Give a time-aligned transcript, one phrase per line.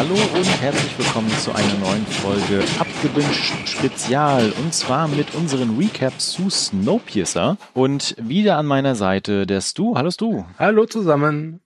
[0.00, 6.30] Hallo und herzlich willkommen zu einer neuen Folge Abgewünscht Spezial und zwar mit unseren Recaps
[6.32, 9.94] zu Snowpiercer und wieder an meiner Seite der Stu.
[9.96, 10.44] Hallo Stu.
[10.58, 11.60] Hallo zusammen.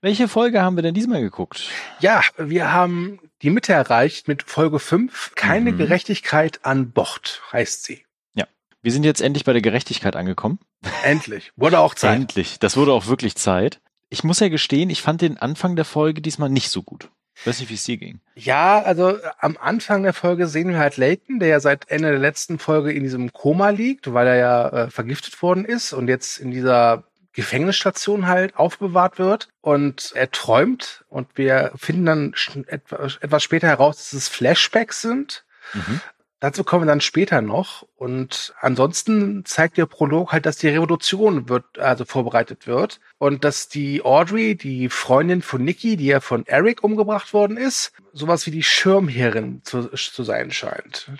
[0.00, 1.70] Welche Folge haben wir denn diesmal geguckt?
[1.98, 5.32] Ja, wir haben die Mitte erreicht mit Folge 5.
[5.34, 5.78] Keine Mhm.
[5.78, 8.04] Gerechtigkeit an Bord heißt sie.
[8.34, 8.44] Ja,
[8.82, 10.60] wir sind jetzt endlich bei der Gerechtigkeit angekommen.
[11.02, 11.50] Endlich.
[11.56, 12.14] Wurde auch Zeit.
[12.14, 12.60] Endlich.
[12.60, 13.80] Das wurde auch wirklich Zeit.
[14.08, 17.08] Ich muss ja gestehen, ich fand den Anfang der Folge diesmal nicht so gut.
[17.44, 18.20] Weiß nicht, wie es dir ging.
[18.34, 22.10] Ja, also äh, am Anfang der Folge sehen wir halt Layton, der ja seit Ende
[22.10, 26.08] der letzten Folge in diesem Koma liegt, weil er ja äh, vergiftet worden ist und
[26.08, 32.34] jetzt in dieser Gefängnisstation halt aufbewahrt wird und er träumt und wir finden dann
[32.66, 35.44] etwas später heraus, dass es Flashbacks sind.
[35.72, 36.00] Mhm.
[36.42, 37.86] Dazu kommen wir dann später noch.
[37.94, 42.98] Und ansonsten zeigt der Prolog halt, dass die Revolution wird, also vorbereitet wird.
[43.18, 47.92] Und dass die Audrey, die Freundin von Nikki, die ja von Eric umgebracht worden ist,
[48.12, 51.12] sowas wie die Schirmherrin zu, zu sein scheint.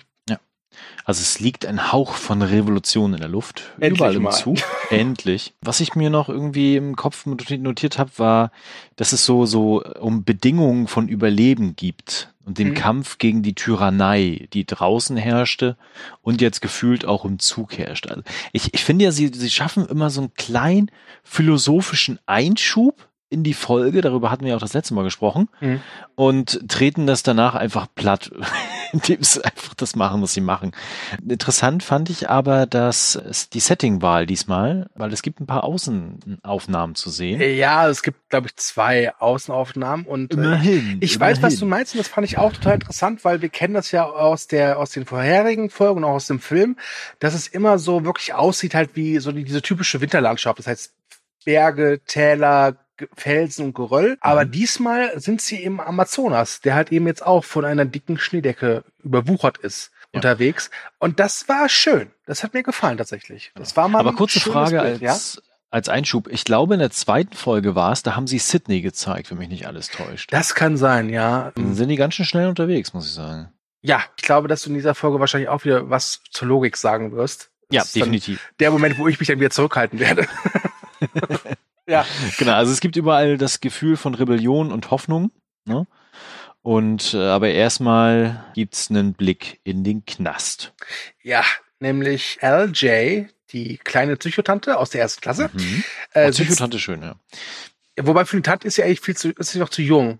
[1.05, 3.73] Also es liegt ein Hauch von Revolution in der Luft.
[3.75, 4.31] Endlich überall im mal.
[4.31, 4.57] Zug.
[4.89, 5.53] Endlich.
[5.61, 8.51] Was ich mir noch irgendwie im Kopf notiert, notiert habe, war,
[8.95, 12.73] dass es so, so um Bedingungen von Überleben gibt und den Mhm.
[12.75, 15.77] Kampf gegen die Tyrannei, die draußen herrschte
[16.21, 18.07] und jetzt gefühlt auch im Zug herrscht.
[18.07, 20.91] Also ich, ich finde ja, sie, sie schaffen immer so einen kleinen
[21.23, 25.81] philosophischen Einschub in die Folge, darüber hatten wir ja auch das letzte Mal gesprochen, Mhm.
[26.15, 28.31] und treten das danach einfach platt,
[28.93, 30.71] indem sie einfach das machen, was sie machen.
[31.27, 33.19] Interessant fand ich aber, dass
[33.53, 37.41] die Settingwahl diesmal, weil es gibt ein paar Außenaufnahmen zu sehen.
[37.57, 40.97] Ja, es gibt, glaube ich, zwei Außenaufnahmen und äh, Immerhin.
[41.01, 41.69] ich weiß, was du immerhin.
[41.81, 44.77] meinst und das fand ich auch total interessant, weil wir kennen das ja aus der
[44.79, 46.77] aus den vorherigen Folgen und auch aus dem Film,
[47.19, 50.59] dass es immer so wirklich aussieht halt wie so die, diese typische Winterlandschaft.
[50.59, 50.93] Das heißt
[51.45, 52.77] Berge, Täler,
[53.15, 54.17] Felsen und Geröll.
[54.21, 54.51] Aber Mhm.
[54.51, 59.57] diesmal sind sie im Amazonas, der halt eben jetzt auch von einer dicken Schneedecke überwuchert
[59.59, 59.91] ist.
[60.11, 60.19] Ja.
[60.19, 60.69] unterwegs
[60.99, 62.11] und das war schön.
[62.27, 63.51] Das hat mir gefallen tatsächlich.
[63.55, 65.41] Das war mal Aber kurze Frage Bild, als,
[65.71, 66.27] als Einschub.
[66.27, 69.49] Ich glaube, in der zweiten Folge war es, da haben sie Sydney gezeigt, wenn mich
[69.49, 70.31] nicht alles täuscht.
[70.31, 71.51] Das kann sein, ja.
[71.55, 73.51] Dann sind die ganz schön schnell unterwegs, muss ich sagen.
[73.81, 77.11] Ja, ich glaube, dass du in dieser Folge wahrscheinlich auch wieder was zur Logik sagen
[77.13, 77.49] wirst.
[77.71, 78.51] Ja, Das dann definitiv.
[78.59, 80.27] Der Moment, wo ich mich dann wieder zurückhalten werde.
[81.87, 82.05] ja.
[82.37, 85.31] Genau, also es gibt überall das Gefühl von Rebellion und Hoffnung.
[85.65, 85.87] Ne?
[86.61, 90.73] Und äh, aber erstmal gibt's einen Blick in den Knast.
[91.21, 91.43] Ja,
[91.79, 95.49] nämlich LJ, die kleine Psychotante aus der ersten Klasse.
[95.53, 95.83] Mhm.
[96.13, 97.15] Äh, Oh, sitzt, Psychotante schön, ja.
[98.01, 100.19] wobei für eine Tante ist sie eigentlich viel zu, ist sie noch zu jung.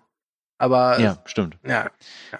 [0.57, 1.57] Aber Ja, stimmt.
[1.65, 1.89] Ja,
[2.31, 2.39] ja.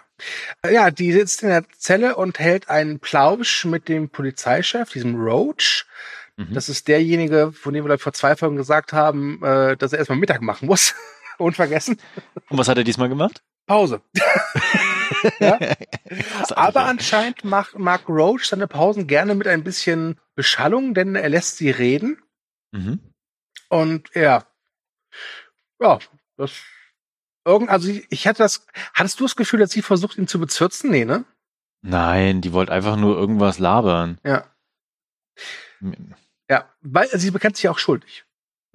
[0.70, 5.86] Ja, die sitzt in der Zelle und hält einen Plausch mit dem Polizeichef, diesem Roach.
[6.38, 6.54] Mhm.
[6.54, 10.18] Das ist derjenige, von dem wir vor zwei Folgen gesagt haben, äh, dass er erstmal
[10.18, 10.96] Mittag machen muss.
[11.38, 12.00] Unvergessen.
[12.50, 13.44] Und was hat er diesmal gemacht?
[13.66, 14.02] Pause.
[15.40, 15.58] ja?
[16.52, 21.58] Aber anscheinend macht Mark Roach seine Pausen gerne mit ein bisschen Beschallung, denn er lässt
[21.58, 22.22] sie reden.
[22.72, 23.00] Mhm.
[23.70, 24.46] Und ja,
[25.80, 26.00] ja,
[26.38, 26.52] das
[27.46, 30.40] irgend, also ich, ich hatte das, hattest du das Gefühl, dass sie versucht, ihn zu
[30.40, 30.92] bezirzen?
[30.92, 31.26] Nee, ne?
[31.82, 34.20] Nein, die wollte einfach nur irgendwas labern.
[34.24, 34.46] Ja.
[36.50, 38.26] Ja, weil sie bekennt sich ja auch schuldig.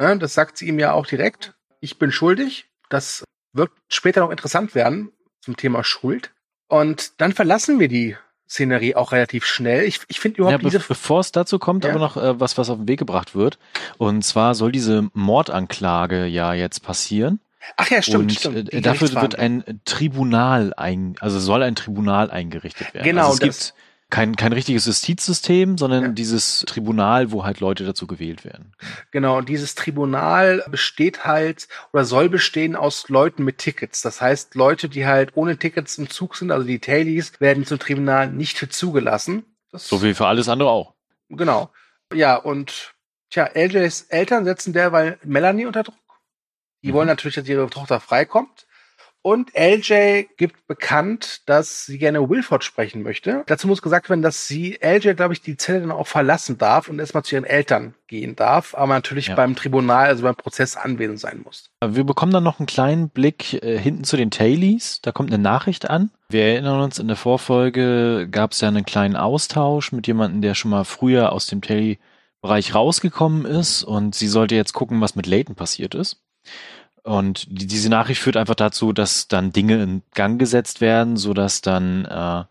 [0.01, 1.55] Ja, das sagt sie ihm ja auch direkt.
[1.81, 2.67] Ich bin schuldig.
[2.89, 6.33] Das wird später noch interessant werden zum Thema Schuld.
[6.69, 8.17] Und dann verlassen wir die
[8.49, 9.84] Szenerie auch relativ schnell.
[9.84, 10.84] Ich, ich finde Ja, überhaupt be diese.
[10.87, 11.91] bevor es dazu kommt, Ja.
[11.91, 13.59] aber noch äh, was, was auf den Weg gebracht wird.
[13.99, 17.41] Und zwar soll diese Mordanklage ja jetzt passieren.
[17.77, 18.73] Ach ja, stimmt, und stimmt.
[18.73, 23.05] äh, dafür wird ein Tribunal ein, also soll ein Tribunal eingerichtet werden.
[23.05, 23.75] Genau, Also es das- gibt
[24.10, 26.08] kein, kein richtiges Justizsystem, sondern Ja.
[26.08, 28.74] dieses Tribunal, wo halt Leute dazu gewählt werden.
[29.10, 34.00] Genau, und dieses Tribunal besteht halt oder soll bestehen aus Leuten mit Tickets.
[34.00, 37.78] Das heißt, Leute, die halt ohne Tickets im Zug sind, also die Tailies, werden zum
[37.78, 39.44] Tribunal nicht zugelassen.
[39.72, 40.94] Das So wie für alles andere auch.
[41.28, 41.70] Genau.
[42.14, 42.94] Ja, und
[43.30, 45.94] tja, LJs Eltern setzen derweil Melanie unter Druck.
[46.82, 46.92] Die Mhm.
[46.94, 48.66] wollen natürlich, dass ihre Tochter freikommt.
[49.28, 53.42] Und LJ gibt bekannt, dass sie gerne Wilford sprechen möchte.
[53.46, 56.88] Dazu muss gesagt werden, dass sie, LJ, glaube ich, die Zelle dann auch verlassen darf
[56.88, 59.34] und erstmal zu ihren Eltern gehen darf, aber natürlich Ja.
[59.34, 61.69] beim Tribunal, also beim Prozess anwesend sein muss.
[61.86, 65.02] Wir bekommen dann noch einen kleinen Blick äh, hinten zu den Tailies.
[65.02, 66.10] Da kommt eine Nachricht an.
[66.30, 70.54] Wir erinnern uns, in der Vorfolge gab es ja einen kleinen Austausch mit jemandem, der
[70.54, 75.26] schon mal früher aus dem Tailie-Bereich rausgekommen ist und sie sollte jetzt gucken, was mit
[75.26, 76.22] Leighton passiert ist.
[77.08, 81.62] Und die, diese Nachricht führt einfach dazu, dass dann Dinge in Gang gesetzt werden, sodass
[81.62, 82.46] dann, äh, ja,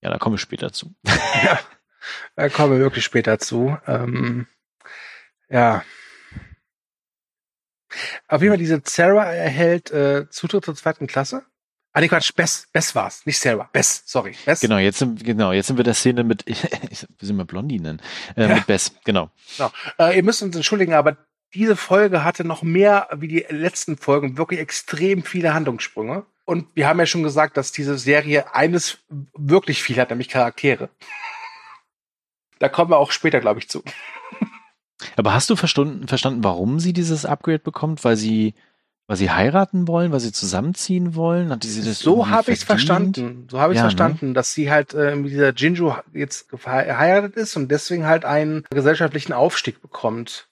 [0.00, 0.94] da komme ich später zu.
[1.04, 1.60] ja,
[2.34, 3.76] da kommen wir wirklich später zu.
[3.86, 4.46] Ähm,
[5.50, 5.84] ja.
[8.26, 11.44] Auf jeden Fall, diese Sarah erhält äh, Zutritt zur zweiten Klasse.
[11.92, 13.68] Ah, nee, Quatsch, Bess, Bess war's, nicht Sarah.
[13.72, 14.34] Bess, sorry.
[14.46, 14.60] Bess.
[14.60, 16.54] Genau, jetzt sind, genau, jetzt sind wir der Szene mit, wie
[17.26, 18.00] sind wir Blondie nennen?
[18.34, 18.54] Äh, Ja.
[18.54, 19.30] Mit Bess, genau.
[19.58, 19.70] Genau.
[19.98, 21.18] Äh, ihr müsst uns entschuldigen, aber
[21.56, 26.24] diese Folge hatte noch mehr wie die letzten Folgen wirklich extrem viele Handlungssprünge.
[26.44, 28.98] Und wir haben ja schon gesagt, dass diese Serie eines
[29.34, 30.88] wirklich viel hat, nämlich Charaktere.
[32.58, 33.82] Da kommen wir auch später, glaube ich, zu.
[35.16, 38.02] Aber hast du verstanden, verstanden, warum sie dieses Upgrade bekommt?
[38.02, 38.54] Weil sie,
[39.06, 41.50] weil sie heiraten wollen, weil sie zusammenziehen wollen?
[41.50, 43.46] Hat sie das So habe ich es verstanden.
[43.50, 43.90] So habe ich es Ja, ne?
[43.90, 48.64] verstanden, dass sie halt äh, mit dieser Jinju jetzt verheiratet ist und deswegen halt einen
[48.70, 50.45] gesellschaftlichen Aufstieg bekommt.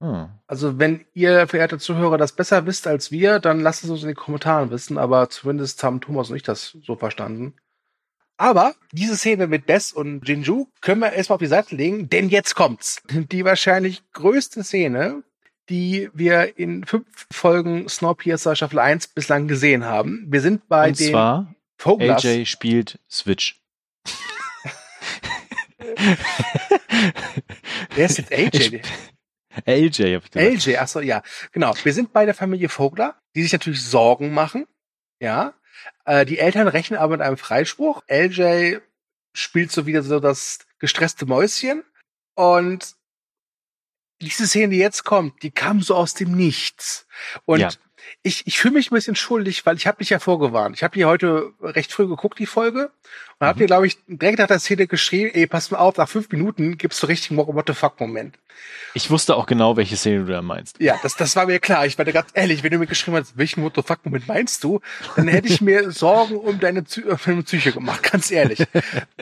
[0.00, 0.28] Hm.
[0.46, 4.08] Also wenn ihr, verehrte Zuhörer, das besser wisst als wir, dann lasst es uns in
[4.08, 4.98] den Kommentaren wissen.
[4.98, 7.54] Aber zumindest haben Thomas und ich das so verstanden.
[8.36, 12.30] Aber diese Szene mit Bess und Jinju können wir erstmal auf die Seite legen, denn
[12.30, 13.02] jetzt kommt's.
[13.10, 15.22] Die wahrscheinlich größte Szene,
[15.68, 20.24] die wir in fünf Folgen Snowpiercer Staffel 1 bislang gesehen haben.
[20.30, 22.24] Wir sind bei Und den zwar, Vogelers.
[22.24, 23.60] AJ spielt Switch.
[27.94, 28.80] Wer ist jetzt AJ?
[29.66, 30.66] LJ, hab ich gesagt.
[30.66, 31.22] LJ, achso, ja.
[31.52, 31.74] Genau.
[31.82, 34.66] Wir sind bei der Familie Vogler, die sich natürlich Sorgen machen.
[35.20, 35.54] Ja.
[36.04, 38.02] Äh, die Eltern rechnen aber mit einem Freispruch.
[38.08, 38.78] LJ
[39.34, 41.84] spielt so wieder so das gestresste Mäuschen.
[42.34, 42.94] Und
[44.20, 47.06] diese Szene, die jetzt kommt, die kam so aus dem Nichts.
[47.44, 47.70] Und Ja.
[48.22, 50.76] Ich, ich fühle mich ein bisschen schuldig, weil ich habe dich ja vorgewarnt.
[50.76, 52.90] Ich habe die heute recht früh geguckt, die Folge.
[53.38, 53.60] Und hab Mhm.
[53.60, 56.76] dir, glaube ich, direkt nach der Szene geschrieben, ey, pass mal auf, nach fünf Minuten
[56.76, 58.36] gibt's so richtig What the fuck-Moment.
[58.92, 60.78] Ich wusste auch genau, welche Szene du da meinst.
[60.80, 61.86] Ja, das, das war mir klar.
[61.86, 64.28] Ich war da ganz ehrlich, wenn du mir geschrieben hast, welchen What the fuck Moment
[64.28, 64.80] meinst du,
[65.16, 68.62] dann hätte ich mir Sorgen um deine, Psy um deine Psyche gemacht, ganz ehrlich.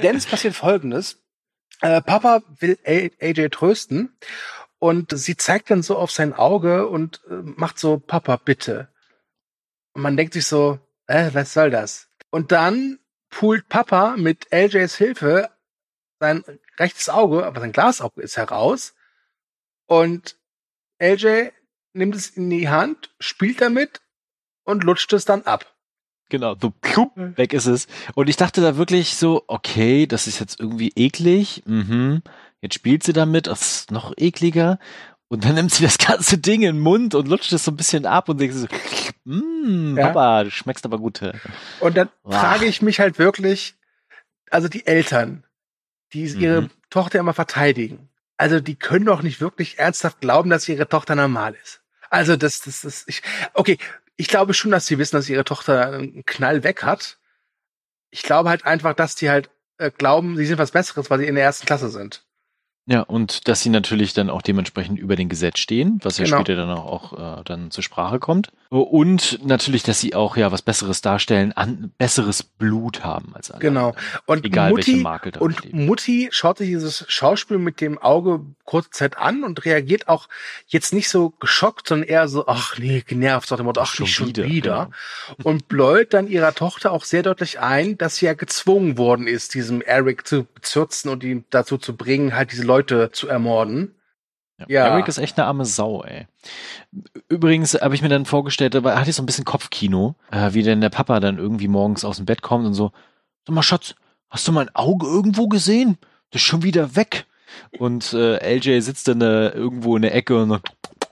[0.03, 1.19] Denn es passiert Folgendes.
[1.81, 4.17] Äh, Papa will AJ trösten
[4.79, 8.89] und sie zeigt dann so auf sein Auge und äh, macht so, Papa, bitte.
[9.93, 12.09] Und man denkt sich so, äh, was soll das?
[12.31, 12.99] Und dann
[13.31, 15.51] pult Papa mit LJs Hilfe
[16.21, 16.45] sein
[16.79, 18.95] rechtes Auge, aber sein Glasauge ist heraus
[19.87, 20.37] und
[21.01, 21.51] LJ
[21.93, 24.01] nimmt es in die Hand, spielt damit
[24.65, 25.75] und lutscht es dann ab.
[26.29, 27.87] Genau, so plupp, weg ist es.
[28.15, 31.63] Und ich dachte da wirklich so, okay, das ist jetzt irgendwie eklig.
[31.65, 32.23] Mhm.
[32.61, 34.79] Jetzt spielt sie damit, das ist noch ekliger.
[35.29, 37.77] Und dann nimmt sie das ganze Ding in den Mund und lutscht es so ein
[37.77, 38.67] bisschen ab und denkt so,
[39.25, 40.07] mmm, Ja.
[40.09, 41.21] Papa, du schmeckst aber gut.
[41.81, 42.35] Und dann Wow.
[42.35, 43.75] frage ich mich halt wirklich,
[44.51, 45.45] also die Eltern,
[46.13, 46.71] die ihre Mhm.
[46.91, 48.09] Tochter immer verteidigen,
[48.39, 51.83] also die können doch nicht wirklich ernsthaft glauben, dass ihre Tochter normal ist.
[52.09, 53.21] Also das, das, das, ich,
[53.53, 53.77] okay,
[54.17, 57.19] ich glaube schon, dass sie wissen, dass ihre Tochter einen Knall weg hat.
[58.11, 61.27] Ich glaube halt einfach, dass die halt äh, glauben, sie sind was Besseres, weil sie
[61.27, 62.25] in der ersten Klasse sind.
[62.91, 66.39] Ja, und dass sie natürlich dann auch dementsprechend über den Gesetz stehen, was ja Genau.
[66.39, 68.51] später dann auch, auch äh, dann zur Sprache kommt.
[68.71, 73.61] Und natürlich, dass sie auch ja was Besseres darstellen, an besseres Blut haben als alle.
[73.61, 73.95] Genau.
[74.27, 75.75] Und Egal welche Mutti, Makel da Und steht.
[75.75, 80.29] Mutti schaut sich dieses Schauspiel mit dem Auge kurze Zeit an und reagiert auch
[80.67, 84.05] jetzt nicht so geschockt, sondern eher so, ach nee, genervt, sagt dem Motto, ach Schon
[84.05, 84.91] nicht schon wieder, wieder.
[85.37, 85.51] genau.
[85.51, 89.55] Und bläut dann ihrer Tochter auch sehr deutlich ein, dass sie ja gezwungen worden ist,
[89.55, 93.97] diesem Eric zu bezürzen und ihn dazu zu bringen, halt diese Leute zu ermorden.
[94.59, 94.67] Ja.
[94.69, 94.87] Ja.
[94.89, 96.27] Eric ist echt eine arme Sau, ey.
[97.29, 100.63] Übrigens habe ich mir dann vorgestellt, aber er hatte so ein bisschen Kopfkino, äh, wie
[100.63, 102.93] denn der Papa dann irgendwie morgens aus dem Bett kommt und so,
[103.47, 103.95] sag mal, Schatz,
[104.31, 105.99] hast du mein Auge irgendwo gesehen?
[106.31, 107.27] Das ist schon wieder weg.
[107.79, 110.69] Und äh, LJ sitzt dann äh, irgendwo in der Ecke und sagt,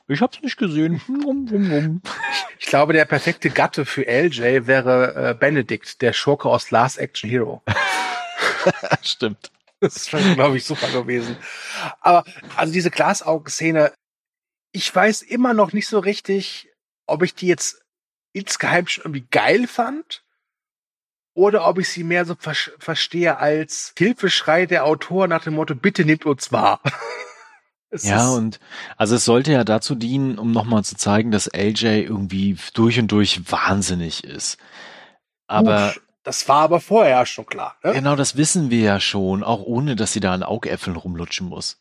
[0.09, 1.01] ich hab's nicht gesehen.
[1.09, 2.03] Wum, wum, wum.
[2.61, 7.29] Ich glaube, der perfekte Gatte für LJ wäre äh, Benedict, der Schurke aus Last Action
[7.29, 7.63] Hero.
[9.03, 9.51] Stimmt.
[9.95, 11.37] Das wäre, glaube ich, super gewesen.
[12.01, 12.25] Aber
[12.57, 13.93] also diese Glasaugenszene,
[14.73, 16.69] ich weiß immer noch nicht so richtig,
[17.07, 17.83] ob ich die jetzt
[18.33, 20.23] insgeheim schon irgendwie geil fand
[21.35, 25.75] oder ob ich sie mehr so ver verstehe als Hilfeschrei der Autor nach dem Motto,
[25.75, 26.81] bitte nehmt uns wahr.
[27.89, 28.61] Es Ja, ist- und
[28.97, 33.13] also es sollte ja dazu dienen, um nochmal zu zeigen, dass LJ irgendwie durch und
[33.13, 34.59] durch wahnsinnig ist.
[35.47, 35.95] Aber
[36.27, 37.77] das war aber vorher schon klar.
[37.85, 37.93] Ne?
[37.93, 41.81] genau das wissen wir ja schon, auch ohne, dass sie da an Augäpfeln rumlutschen muss.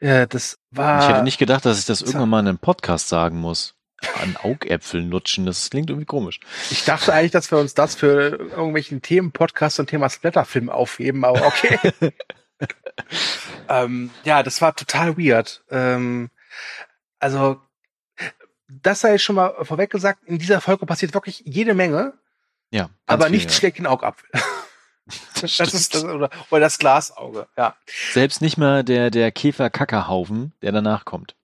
[0.00, 1.00] Ja, das war.
[1.00, 3.74] Ich hätte nicht gedacht, dass ich das irgendwann mal in einem Podcast sagen muss.
[4.22, 6.40] An Augäpfeln lutschen, das klingt irgendwie komisch.
[6.70, 11.46] Ich dachte eigentlich, dass wir uns das für irgendwelchen Themen-Podcasts und Thema Splatterfilm aufheben, aber
[11.46, 11.78] okay.
[13.68, 15.64] ähm, ja, das war total weird.
[15.70, 16.28] Ähm,
[17.18, 17.60] also,
[18.68, 22.12] das sei schon mal vorweg gesagt, in dieser Folge passiert wirklich jede Menge,
[22.70, 22.90] Ja.
[23.06, 23.58] aber viel, nichts ja.
[23.58, 24.28] schlägt den Augapfel.
[24.32, 24.42] Das
[25.56, 27.76] Das ist das, oder, oder das Glasauge, ja.
[28.12, 31.34] Selbst nicht mal der, der Käfer-Kackerhaufen, der danach kommt.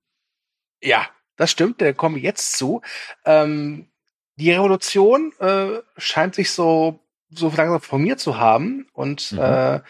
[0.81, 2.83] Ja, das stimmt, der komme jetzt zu.
[3.25, 3.89] Ähm,
[4.37, 9.39] die Revolution äh, scheint sich so, so langsam formiert zu haben und mhm.
[9.41, 9.81] äh,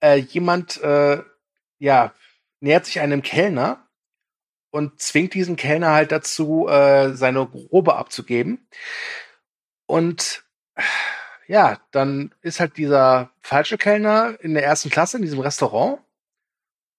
[0.00, 1.22] äh, jemand, äh,
[1.78, 2.12] ja,
[2.60, 3.88] nähert sich einem Kellner
[4.70, 8.68] und zwingt diesen Kellner halt dazu, äh, seine Robe abzugeben.
[9.86, 10.44] Und
[11.46, 16.00] ja, dann ist halt dieser falsche Kellner in der ersten Klasse in diesem Restaurant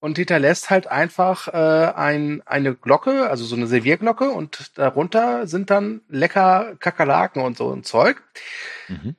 [0.01, 5.69] und hinterlässt halt einfach äh, ein, eine Glocke, also so eine Servierglocke und darunter sind
[5.69, 8.21] dann lecker Kakerlaken und so ein Zeug.
[8.89, 9.15] Mhm.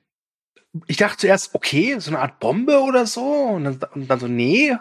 [0.87, 4.27] Ich dachte zuerst, okay, so eine Art Bombe oder so und dann, und dann so,
[4.27, 4.77] nee,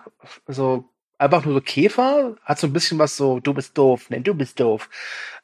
[0.45, 4.21] also einfach nur so Käfer, hat so ein bisschen was so, du bist doof, ne,
[4.21, 4.89] du bist doof.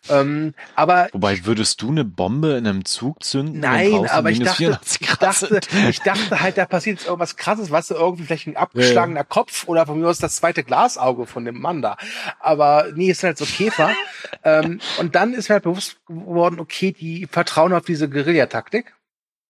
[0.10, 3.60] Ähm, aber Wobei würdest du eine Bombe in einem Zug zünden?
[3.60, 5.60] Nein, aber ich dachte, ich dachte,
[5.90, 9.22] ich dachte halt, da passiert jetzt irgendwas krasses, was weißt du, irgendwie vielleicht ein abgeschlagener
[9.22, 9.24] ja.
[9.24, 11.98] Kopf oder von mir aus das zweite Glasauge von dem Mann da.
[12.40, 13.92] Aber nee, ist halt so Käfer.
[14.44, 18.94] ähm, und dann ist mir halt bewusst geworden, okay, die vertrauen auf diese Guerillataktik.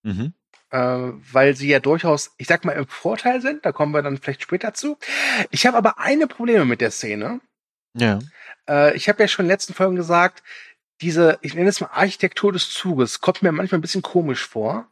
[0.02, 0.32] Mhm
[0.70, 3.64] äh, weil sie ja durchaus, ich sag mal, im Vorteil sind.
[3.64, 4.98] Da kommen wir dann vielleicht später zu.
[5.50, 7.40] Ich habe aber eine Probleme mit der Szene.
[7.94, 8.18] Ja.
[8.68, 10.42] Äh, ich habe ja schon in den letzten Folgen gesagt,
[11.00, 14.88] diese, ich nenne es mal Architektur des Zuges, kommt mir manchmal ein bisschen komisch vor.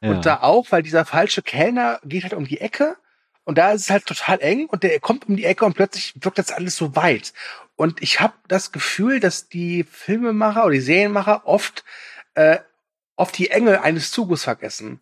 [0.00, 0.10] Ja.
[0.10, 2.96] Und da auch, weil dieser falsche Kellner geht halt um die Ecke
[3.44, 6.14] und da ist es halt total eng und der kommt um die Ecke und plötzlich
[6.20, 7.32] wirkt das alles so weit.
[7.74, 11.84] Und ich habe das Gefühl, dass die Filmemacher oder die Serienmacher oft
[12.34, 12.58] äh,
[13.16, 15.00] oft die Enge eines Zuges vergessen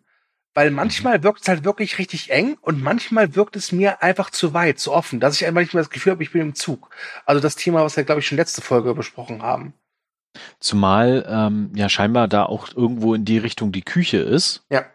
[0.57, 4.55] weil manchmal wirkt es halt wirklich richtig eng und manchmal wirkt es mir einfach zu
[4.55, 6.89] weit, zu offen, dass ich einfach nicht mehr das Gefühl habe, ich bin im Zug.
[7.27, 9.75] Also das Thema, was wir, glaube ich, schon letzte Folge besprochen haben.
[10.59, 14.65] Zumal ähm, ja scheinbar da auch irgendwo in die Richtung die Küche ist.
[14.71, 14.87] Ja.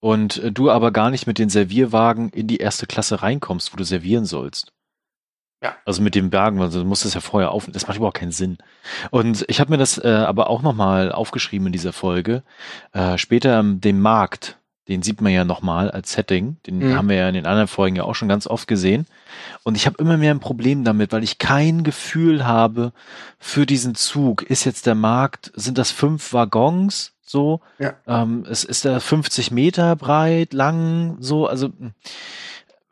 [0.00, 3.76] Und äh, du aber gar nicht mit den Servierwagen in die erste Klasse reinkommst, wo
[3.76, 4.72] du servieren sollst.
[5.62, 5.76] Ja.
[5.84, 8.32] Also mit dem Bergen, also du musst es ja vorher auf, das macht überhaupt keinen
[8.32, 8.56] Sinn.
[9.10, 12.42] Und ich habe mir das äh, aber auch nochmal aufgeschrieben in dieser Folge.
[12.92, 16.58] Äh, später ähm, den Markt, den sieht man ja nochmal als Setting.
[16.66, 16.94] Den mhm.
[16.94, 19.06] haben wir ja in den anderen Folgen ja auch schon ganz oft gesehen.
[19.62, 22.92] Und ich habe immer mehr ein Problem damit, weil ich kein Gefühl habe
[23.38, 24.42] für diesen Zug.
[24.42, 27.60] Ist jetzt der Markt, sind das fünf Waggons so?
[27.78, 27.94] Ja.
[28.06, 31.70] Ähm, es ist der 50 Meter breit, lang, so, also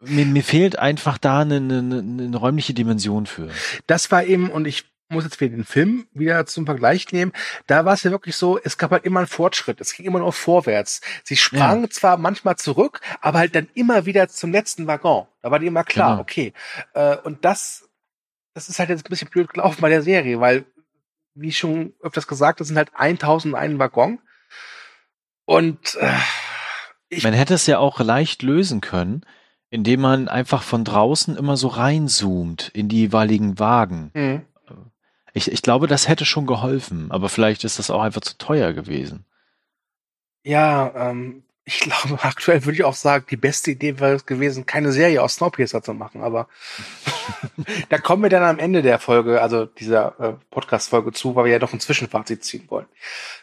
[0.00, 3.50] mir, mir fehlt einfach da eine, eine, eine räumliche Dimension für.
[3.86, 7.32] Das war eben, und ich muss jetzt wieder den Film wieder zum Vergleich nehmen,
[7.66, 10.18] da war es ja wirklich so, es gab halt immer einen Fortschritt, es ging immer
[10.18, 11.00] noch vorwärts.
[11.22, 11.90] Sie sprangen ja.
[11.90, 15.26] zwar manchmal zurück, aber halt dann immer wieder zum letzten Waggon.
[15.42, 16.22] Da war die immer klar, genau.
[16.22, 16.52] okay.
[16.94, 17.88] Äh, und das,
[18.54, 20.64] das ist halt jetzt ein bisschen blöd gelaufen bei der Serie, weil,
[21.34, 24.18] wie schon öfters gesagt, das sind halt 1001 Waggon.
[25.44, 26.12] Und äh,
[27.08, 29.24] ich, man hätte es ja auch leicht lösen können,
[29.70, 34.10] indem man einfach von draußen immer so reinzoomt in die jeweiligen Wagen.
[34.14, 34.42] Mhm.
[35.32, 38.72] Ich, ich glaube, das hätte schon geholfen, aber vielleicht ist das auch einfach zu teuer
[38.72, 39.24] gewesen.
[40.44, 44.66] Ja, ähm, ich glaube, aktuell würde ich auch sagen, die beste Idee wäre es gewesen,
[44.66, 46.48] keine Serie aus Snowpiercer zu machen, aber
[47.88, 51.52] da kommen wir dann am Ende der Folge, also dieser äh, Podcast-Folge zu, weil wir
[51.52, 52.86] ja doch ein Zwischenfazit ziehen wollen.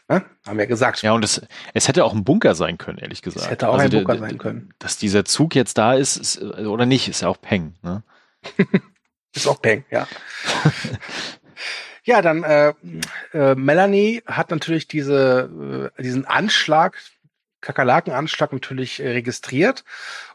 [0.10, 0.26] Ne?
[0.46, 1.02] Haben wir ja gesagt.
[1.02, 1.42] Ja, und es,
[1.74, 3.46] es hätte auch ein Bunker sein können, ehrlich gesagt.
[3.46, 4.74] Es hätte auch also ein Bunker sein können.
[4.80, 7.76] Dass dieser Zug jetzt da ist, ist oder nicht, ist ja auch Peng.
[7.82, 8.04] Ne?
[9.34, 10.08] ist auch Peng, ja.
[12.10, 12.74] Ja, dann äh,
[13.34, 16.98] äh, Melanie hat natürlich diese, äh, diesen Anschlag,
[17.62, 19.86] Kakerlakenanschlag natürlich äh, registriert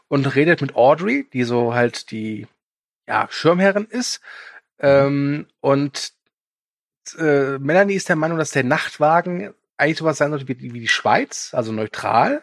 [0.07, 2.47] und redet mit Audrey, die so halt die
[3.09, 4.21] ja, Schirmherrin ist.
[4.79, 6.13] Ähm, und
[7.17, 10.87] äh, Melanie ist der Meinung, dass der Nachtwagen eigentlich sowas sein sollte wie, wie die
[10.87, 12.41] Schweiz, also neutral.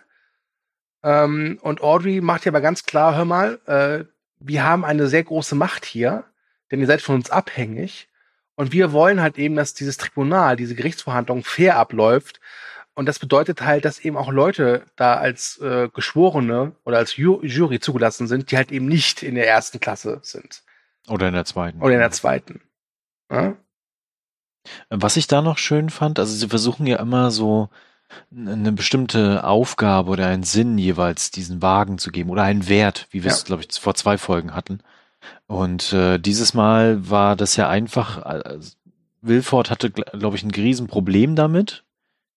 [1.03, 4.05] Ähm, und Audrey macht ja aber ganz klar, hör mal, äh,
[4.41, 6.25] wir haben eine sehr große Macht hier,
[6.71, 8.11] denn ihr seid von uns abhängig.
[8.55, 12.41] Und wir wollen halt eben, dass dieses Tribunal, diese Gerichtsverhandlung fair abläuft.
[12.95, 17.41] Und das bedeutet halt, dass eben auch Leute da als äh, Geschworene oder als Ju
[17.43, 20.63] Jury zugelassen sind, die halt eben nicht in der ersten Klasse sind.
[21.09, 21.81] Oder in der zweiten.
[21.81, 22.61] Oder in der zweiten.
[23.31, 23.57] Ja?
[24.91, 27.71] Was ich da noch schön fand, also sie versuchen ja immer so
[28.31, 33.25] eine bestimmte Aufgabe oder einen Sinn jeweils diesen Wagen zu geben oder einen Wert, wie
[33.25, 33.37] wir ja.
[33.37, 34.81] es, glaube ich, vor zwei Folgen hatten.
[35.47, 38.59] Und äh, dieses Mal war das ja einfach, äh,
[39.21, 41.85] Wilford hatte, glaube ich, ein Riesenproblem damit,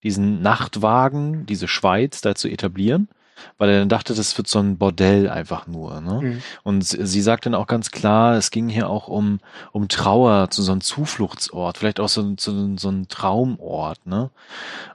[0.04, 3.10] diesen Nachtwagen, diese Schweiz da zu etablieren,
[3.58, 6.00] weil er dann dachte, das wird so ein Bordell einfach nur.
[6.01, 6.22] Ne?
[6.22, 6.42] Mhm.
[6.63, 9.39] Und sie sagt dann auch ganz klar, es ging hier auch um,
[9.72, 14.06] um Trauer, zu so einem Zufluchtsort, vielleicht auch so, so, so ein Traumort.
[14.06, 14.30] Ne?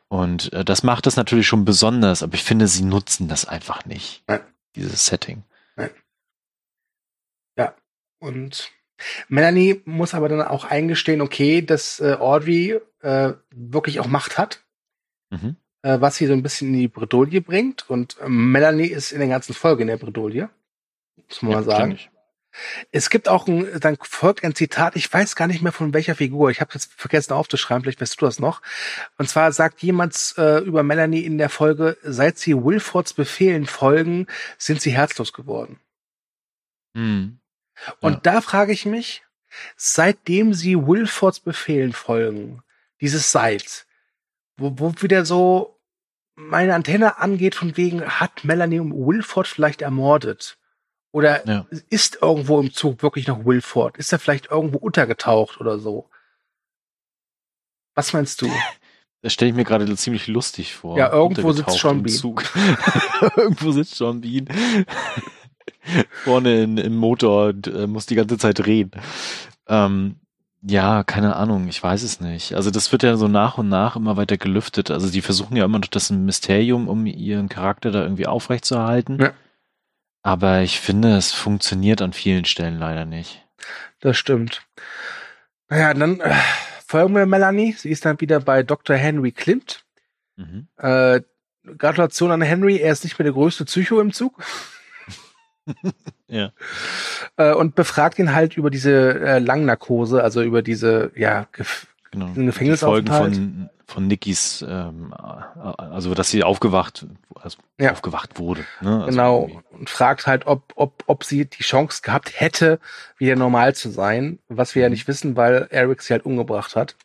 [0.08, 3.84] Und äh, das macht das natürlich schon besonders, aber ich finde, sie nutzen das einfach
[3.84, 4.40] nicht, Nein.
[4.76, 5.42] dieses Setting.
[8.20, 8.70] Ja, und
[9.28, 14.62] Melanie muss aber dann auch eingestehen, okay, dass äh, Audrey äh, wirklich auch Macht hat,
[15.30, 15.56] Mhm.
[15.82, 17.88] äh, was sie so ein bisschen in die Bredouille bringt.
[17.88, 20.50] Und ähm, Melanie ist in der ganzen Folge in der Bredouille,
[21.28, 21.98] muss man mal sagen.
[22.90, 26.16] Es gibt auch ein, dann folgt ein Zitat, ich weiß gar nicht mehr von welcher
[26.16, 28.60] Figur, ich habe jetzt vergessen aufzuschreiben, vielleicht weißt du das noch.
[29.18, 34.26] Und zwar sagt jemand äh, über Melanie in der Folge, seit sie Wilfords Befehlen folgen,
[34.58, 35.78] sind sie herzlos geworden.
[36.94, 37.39] Mhm.
[38.00, 38.20] Und Ja.
[38.22, 39.22] da frage ich mich,
[39.76, 42.62] seitdem sie Wilfords Befehlen folgen,
[43.00, 43.86] dieses Seit,
[44.56, 45.78] wo, wo wieder so
[46.34, 50.56] meine Antenne angeht, von wegen, hat Melanie Wilford vielleicht ermordet?
[51.12, 51.66] Oder Ja.
[51.88, 53.96] ist irgendwo im Zug wirklich noch Wilford?
[53.96, 56.08] Ist er vielleicht irgendwo untergetaucht oder so?
[57.94, 58.46] Was meinst du?
[59.22, 60.96] Das stelle ich mir gerade ziemlich lustig vor.
[60.96, 62.16] Ja, irgendwo sitzt Sean Bean.
[63.36, 64.48] Irgendwo sitzt Sean Bean.
[66.24, 68.90] Vorne in, im Motor und äh, muss die ganze Zeit drehen.
[69.68, 70.16] Ähm,
[70.62, 72.54] ja, keine Ahnung, ich weiß es nicht.
[72.54, 74.90] Also das wird ja so nach und nach immer weiter gelüftet.
[74.90, 79.18] Also die versuchen ja immer noch das Mysterium, um ihren Charakter da irgendwie aufrechtzuerhalten.
[79.20, 79.32] Ja.
[80.22, 83.46] Aber ich finde, es funktioniert an vielen Stellen leider nicht.
[84.00, 84.62] Das stimmt.
[85.70, 86.34] Naja, dann äh,
[86.86, 87.72] folgen wir Melanie.
[87.72, 88.96] Sie ist dann wieder bei Dr.
[88.96, 89.84] Henry Klimt.
[90.36, 90.68] Mhm.
[90.76, 91.22] Äh,
[91.78, 94.42] Gratulation an Henry, er ist nicht mehr der größte Psycho im Zug.
[96.28, 96.52] Ja.
[97.36, 102.26] Äh, und befragt ihn halt über diese äh, Langnarkose, also über diese, ja, Gef Genau.
[102.26, 103.34] Diesen Die Folgen Gefängnisaufenthalt.
[103.36, 107.06] von, von Nickys, ähm, also dass sie aufgewacht,
[107.40, 107.92] also Ja.
[107.92, 108.64] aufgewacht wurde.
[108.80, 108.90] Ne?
[108.96, 109.60] Also genau, irgendwie.
[109.78, 112.80] und fragt halt, ob, ob, ob sie die Chance gehabt hätte,
[113.18, 114.92] wieder normal zu sein, was wir ja Mhm.
[114.94, 116.96] nicht wissen, weil Eric sie halt umgebracht hat.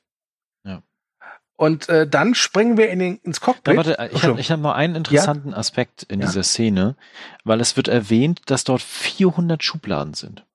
[1.57, 1.65] Ja.
[1.65, 3.73] Und äh, dann springen wir in den, ins Cockpit.
[3.73, 6.25] Ja, warte, ich habe hab noch einen interessanten Aspekt in Ja.
[6.27, 6.95] dieser Szene,
[7.43, 10.45] weil es wird erwähnt, dass dort 400 Schubladen sind.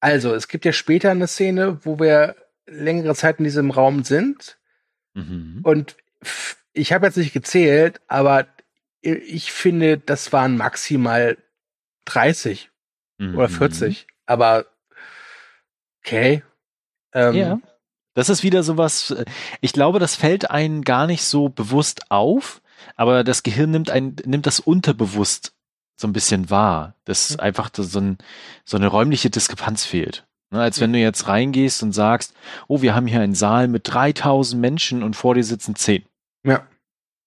[0.00, 4.58] Also, es gibt ja später eine Szene, wo wir längere Zeit in diesem Raum sind.
[5.14, 5.60] Mhm.
[5.62, 5.96] Und
[6.72, 8.46] ich habe jetzt nicht gezählt, aber
[9.02, 11.38] ich finde, das waren maximal
[12.06, 12.70] 30
[13.20, 13.52] oder Mhm.
[13.52, 14.06] 40.
[14.26, 14.66] Aber
[16.04, 16.42] okay.
[17.14, 17.60] Ähm, Ja.
[18.16, 19.24] Das ist wieder sowas, äh,
[19.60, 22.60] ich glaube, das fällt einen gar nicht so bewusst auf,
[22.96, 25.52] aber das Gehirn nimmt ein, nimmt das unterbewusst
[25.98, 27.40] so ein bisschen wahr, dass Mhm.
[27.40, 28.18] einfach so, ein,
[28.64, 30.26] so eine räumliche Diskrepanz fehlt.
[30.50, 32.32] Ne, als wenn du jetzt reingehst und sagst,
[32.68, 36.04] oh, wir haben hier einen Saal mit 3000 Menschen und vor dir sitzen 10
[36.44, 36.66] Ja.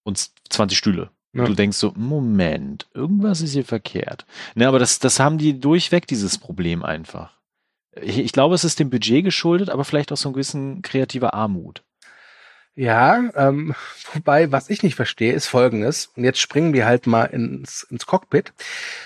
[0.04, 1.10] und 20 Stühle.
[1.34, 1.42] Ja.
[1.42, 4.24] Und du denkst so, Moment, irgendwas ist hier verkehrt.
[4.54, 7.38] Ne, aber das, das haben die durchweg, dieses Problem einfach.
[8.00, 11.34] Ich, ich glaube, es ist dem Budget geschuldet, aber vielleicht auch so ein gewissen kreativer
[11.34, 11.82] Armut.
[12.74, 13.74] Ja, ähm,
[14.14, 16.06] wobei, was ich nicht verstehe, ist folgendes.
[16.16, 18.52] Und jetzt springen wir halt mal ins, ins Cockpit.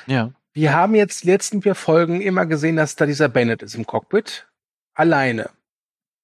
[0.06, 0.32] Ja.
[0.52, 3.86] Wir haben jetzt die letzten vier Folgen immer gesehen, dass da dieser Bennett ist im
[3.86, 4.46] Cockpit.
[4.94, 5.50] Alleine.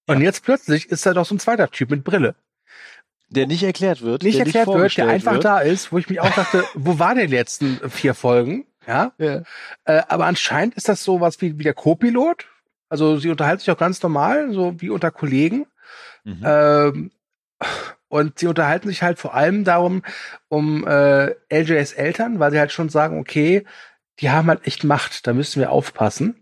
[0.06, 2.36] Und jetzt plötzlich ist da doch so ein zweiter Typ mit Brille.
[3.28, 4.22] Der nicht erklärt wird.
[4.22, 5.44] Nicht der erklärt wird, der einfach wird.
[5.44, 8.66] da ist, wo ich mich auch dachte, wo war der die letzten vier Folgen?
[8.86, 9.12] Ja.
[9.18, 9.42] Ja.
[9.84, 12.46] Äh, aber anscheinend ist das so was wie, wie der Co-Pilot.
[12.90, 15.66] Also sie unterhalten sich auch ganz normal, so wie unter Kollegen.
[16.24, 16.42] Mhm.
[16.44, 17.10] Ähm,
[18.08, 20.02] und sie unterhalten sich halt vor allem darum,
[20.48, 23.64] um äh, LJs Eltern, weil sie halt schon sagen, okay,
[24.18, 26.36] die haben halt echt Macht, da müssen wir aufpassen.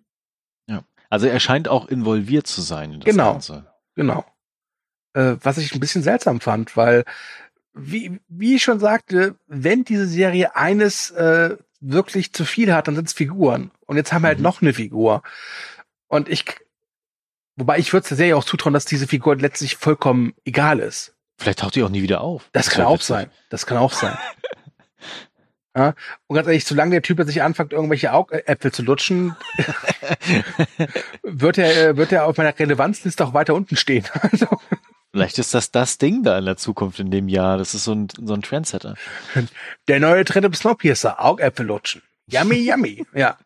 [1.11, 3.33] Also er scheint auch involviert zu sein in das Genau.
[3.33, 3.67] Ganze.
[3.95, 4.27] Genau.
[5.15, 7.05] Äh, was ich ein bisschen seltsam fand, weil,
[7.73, 12.95] wie, wie ich schon sagte, wenn diese Serie eines äh, wirklich zu viel hat, dann
[12.95, 13.71] sind es Figuren.
[13.87, 14.45] Und jetzt haben wir halt Mhm.
[14.45, 15.23] noch eine Figur.
[16.09, 16.45] Und ich,
[17.57, 21.15] wobei ich würde der Serie auch zutrauen, dass diese Figur letztlich vollkommen egal ist.
[21.39, 22.49] Vielleicht taucht die auch nie wieder auf.
[22.53, 23.07] Das kann wär auch witzig.
[23.07, 23.31] sein.
[23.49, 24.19] Das kann auch sein.
[25.77, 25.95] ja,
[26.27, 29.37] und ganz ehrlich, solange der Typ nicht anfängt, irgendwelche Augäpfel zu lutschen,
[31.23, 34.05] wird er, äh, wird er auf meiner Relevanzliste auch weiter unten stehen.
[34.21, 34.47] Also,
[35.11, 37.57] Vielleicht ist das das Ding da in der Zukunft in dem Jahr.
[37.57, 38.95] Das ist so ein, so ein Trendsetter.
[39.89, 42.03] der neue Trend im Snowpiercer, Augäpfel lutschen.
[42.27, 43.07] Yummy, yummy.
[43.15, 43.39] Ja.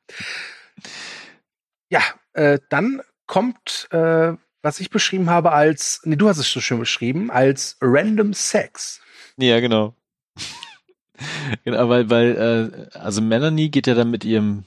[1.89, 2.03] Ja,
[2.35, 6.79] äh, dann kommt, äh, was ich beschrieben habe als, nee, du hast es so schön
[6.79, 9.01] beschrieben, als Random Sex.
[9.37, 9.95] Ja, genau.
[11.65, 14.65] genau, weil, weil, äh, also Melanie geht ja dann mit ihrem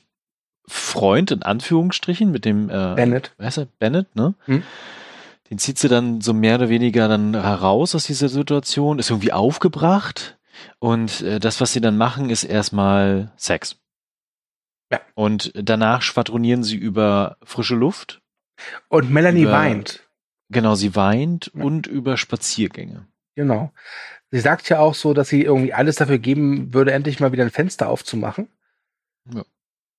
[0.67, 3.33] Freund, in Anführungsstrichen, mit dem, äh, Bennett.
[3.37, 3.67] wer heißt er?
[3.79, 4.33] Bennett, ne?
[4.45, 4.63] Hm.
[5.49, 9.31] Den zieht sie dann so mehr oder weniger dann heraus aus dieser Situation, ist irgendwie
[9.31, 10.37] aufgebracht
[10.79, 13.77] und äh, das, was sie dann machen, ist erstmal Sex.
[14.91, 15.01] Ja.
[15.15, 18.21] Und danach schwadronieren sie über frische Luft.
[18.87, 20.01] Und Melanie Über- weint.
[20.49, 21.63] Genau, sie weint Ja.
[21.63, 23.07] und über Spaziergänge.
[23.35, 23.73] Genau.
[24.31, 27.43] Sie sagt ja auch so, dass sie irgendwie alles dafür geben würde, endlich mal wieder
[27.43, 28.47] ein Fenster aufzumachen.
[29.33, 29.43] Ja.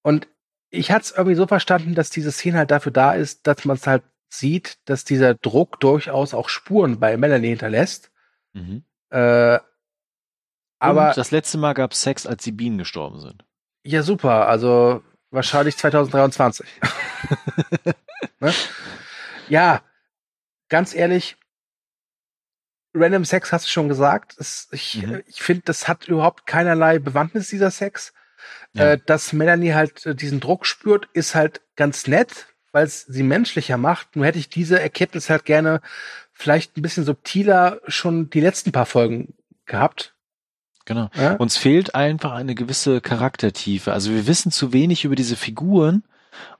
[0.02, 0.28] Und
[0.70, 3.76] ich hatte es irgendwie so verstanden, dass diese Szene halt dafür da ist, dass man
[3.76, 8.10] es halt sieht, dass dieser Druck durchaus auch Spuren bei Melanie hinterlässt.
[8.52, 8.84] Mhm.
[9.10, 9.58] Äh,
[10.78, 13.44] aber Und das letzte Mal gab es Sex, als die Bienen gestorben sind.
[13.86, 14.48] Ja, super.
[14.48, 16.66] Also wahrscheinlich 2023.
[18.40, 18.52] ne?
[19.48, 19.82] Ja,
[20.68, 21.36] ganz ehrlich,
[22.94, 24.34] Random Sex hast du schon gesagt.
[24.38, 25.22] Das, ich mhm.
[25.28, 28.12] ich finde, das hat überhaupt keinerlei Bewandtnis, dieser Sex.
[28.72, 28.92] Ja.
[28.92, 33.22] Äh, dass Melanie halt äh, diesen Druck spürt, ist halt ganz nett, weil es sie
[33.22, 34.16] menschlicher macht.
[34.16, 35.80] Nur hätte ich diese Erkenntnis halt gerne
[36.32, 40.15] vielleicht ein bisschen subtiler schon die letzten paar Folgen gehabt.
[40.86, 41.10] Genau.
[41.14, 41.34] Ja?
[41.34, 43.92] Uns fehlt einfach eine gewisse Charaktertiefe.
[43.92, 46.04] Also wir wissen zu wenig über diese Figuren,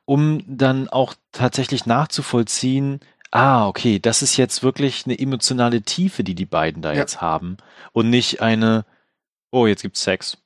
[0.05, 6.35] um dann auch tatsächlich nachzuvollziehen, ah, okay, das ist jetzt wirklich eine emotionale Tiefe, die
[6.35, 7.01] die beiden da ja.
[7.01, 7.57] jetzt haben
[7.93, 8.85] und nicht eine,
[9.51, 10.39] oh, jetzt gibt's Sex.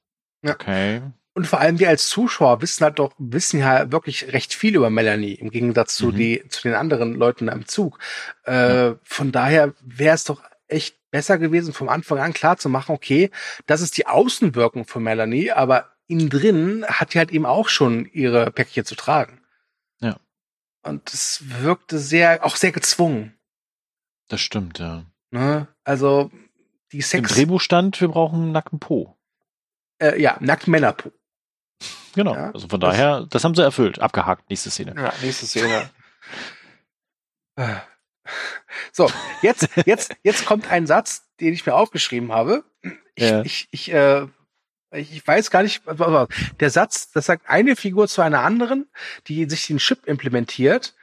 [0.43, 0.53] Ja.
[0.53, 1.03] Okay.
[1.33, 4.91] Und vor allem wir als Zuschauer wissen halt doch, wissen ja wirklich recht viel über
[4.91, 6.17] Melanie, im Gegensatz zu, mhm.
[6.17, 7.99] die, zu den anderen Leuten am Zug.
[8.45, 8.95] Äh, ja.
[9.05, 13.31] Von daher wäre es doch echt besser gewesen, vom Anfang an klar zu machen, okay,
[13.67, 18.07] das ist die Außenwirkung von Melanie, aber innen drin hat die halt eben auch schon
[18.07, 19.41] ihre Päckchen zu tragen.
[20.01, 20.19] Ja.
[20.83, 23.37] Und es wirkte sehr, auch sehr gezwungen.
[24.29, 25.05] Das stimmt, ja.
[25.31, 25.69] Ne?
[25.85, 26.31] Also,
[26.93, 27.31] die Sex.
[27.31, 29.17] Im Drehbuch stand, wir brauchen einen nackten Po.
[29.99, 31.13] Äh, ja, nackten Männerpo.
[32.15, 32.35] Genau.
[32.35, 34.01] Ja, also von daher, das haben sie erfüllt.
[34.01, 34.51] Abgehakt.
[34.51, 34.95] Nächste Szene.
[34.97, 35.91] Ja, nächste Szene.
[38.93, 39.11] So,
[39.43, 42.65] jetzt, jetzt, jetzt kommt ein Satz, den ich mir aufgeschrieben habe.
[43.15, 43.43] Ich, ja.
[43.43, 44.27] ich, ich, äh,
[44.93, 45.83] ich weiß gar nicht,
[46.59, 48.89] der Satz, das sagt eine Figur zu einer anderen,
[49.29, 50.95] die sich den Chip implementiert,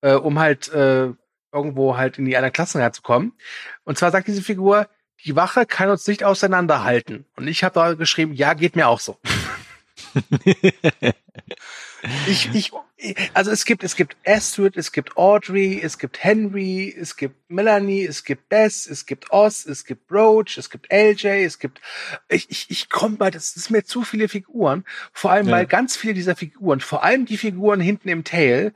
[0.00, 1.10] äh, um halt äh,
[1.52, 3.32] irgendwo halt in die einer Klasse zu kommen.
[3.84, 4.88] Und zwar sagt diese Figur,
[5.24, 7.24] die Wache kann uns nicht auseinanderhalten.
[7.36, 9.18] Und ich habe da geschrieben, ja, geht mir auch so.
[12.26, 12.72] ich, ich,
[13.34, 18.04] also es gibt, es gibt Astrid, es gibt Audrey, es gibt Henry, es gibt Melanie,
[18.04, 21.80] es gibt Bess, es gibt Oz, es gibt Roach, es gibt LJ, es gibt,
[22.28, 25.52] ich, ich, ich komme bei, das ist mir zu viele Figuren, vor allem, ja.
[25.52, 28.72] weil ganz viele dieser Figuren, vor allem die Figuren hinten im Tail,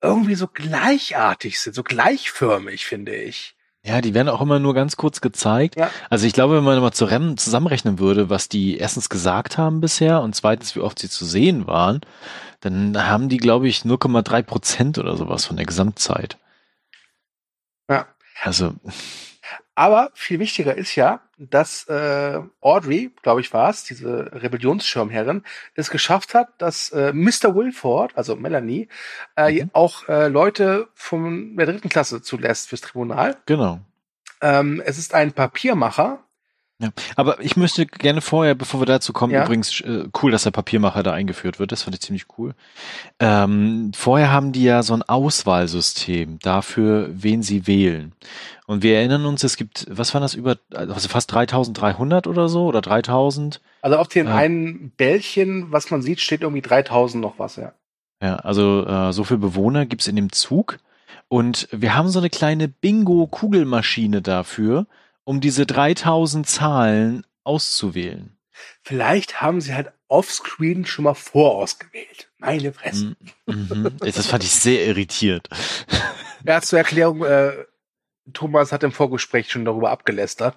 [0.00, 3.56] irgendwie so gleichartig sind, so gleichförmig, finde ich.
[3.84, 5.76] Ja, die werden auch immer nur ganz kurz gezeigt.
[5.76, 5.90] Ja.
[6.08, 10.36] Also ich glaube, wenn man mal zusammenrechnen würde, was die erstens gesagt haben bisher und
[10.36, 12.00] zweitens, wie oft sie zu sehen waren,
[12.60, 16.38] dann haben die, glaube ich, 0,3 Prozent oder sowas von der Gesamtzeit.
[17.88, 18.06] Ja.
[18.42, 18.74] Also.
[19.74, 25.42] Aber viel wichtiger ist ja, dass äh, Audrey, glaube ich, war es, diese Rebellionsschirmherrin,
[25.74, 27.54] es geschafft hat, dass äh, Mr.
[27.54, 28.88] Wilford, also Melanie,
[29.36, 29.70] äh, mhm.
[29.72, 33.36] auch äh, Leute von der dritten Klasse zulässt fürs Tribunal.
[33.46, 33.80] Genau.
[34.40, 36.22] Ähm, es ist ein Papiermacher,
[36.82, 39.44] ja, aber ich möchte gerne vorher, bevor wir dazu kommen, ja.
[39.44, 41.70] übrigens äh, cool, dass der Papiermacher da eingeführt wird.
[41.70, 42.54] Das fand ich ziemlich cool.
[43.20, 48.14] Ähm, vorher haben die ja so ein Auswahlsystem dafür, wen sie wählen.
[48.66, 52.66] Und wir erinnern uns, es gibt, was waren das über, also fast 3300 oder so
[52.66, 53.60] oder 3000?
[53.80, 57.74] Also auf den äh, einen Bällchen, was man sieht, steht irgendwie 3000 noch was, ja.
[58.20, 60.78] Ja, also äh, so viele Bewohner gibt's in dem Zug.
[61.28, 64.86] Und wir haben so eine kleine Bingo-Kugelmaschine dafür
[65.24, 68.36] um diese 3000 Zahlen auszuwählen.
[68.82, 72.30] Vielleicht haben sie halt offscreen schon mal vorausgewählt.
[72.38, 73.16] Meine Fresse.
[73.46, 74.12] Mm -hmm.
[74.12, 75.48] Das fand ich sehr irritiert.
[76.44, 77.64] Ja, zur Erklärung, äh,
[78.32, 80.54] Thomas hat im Vorgespräch schon darüber abgelästert.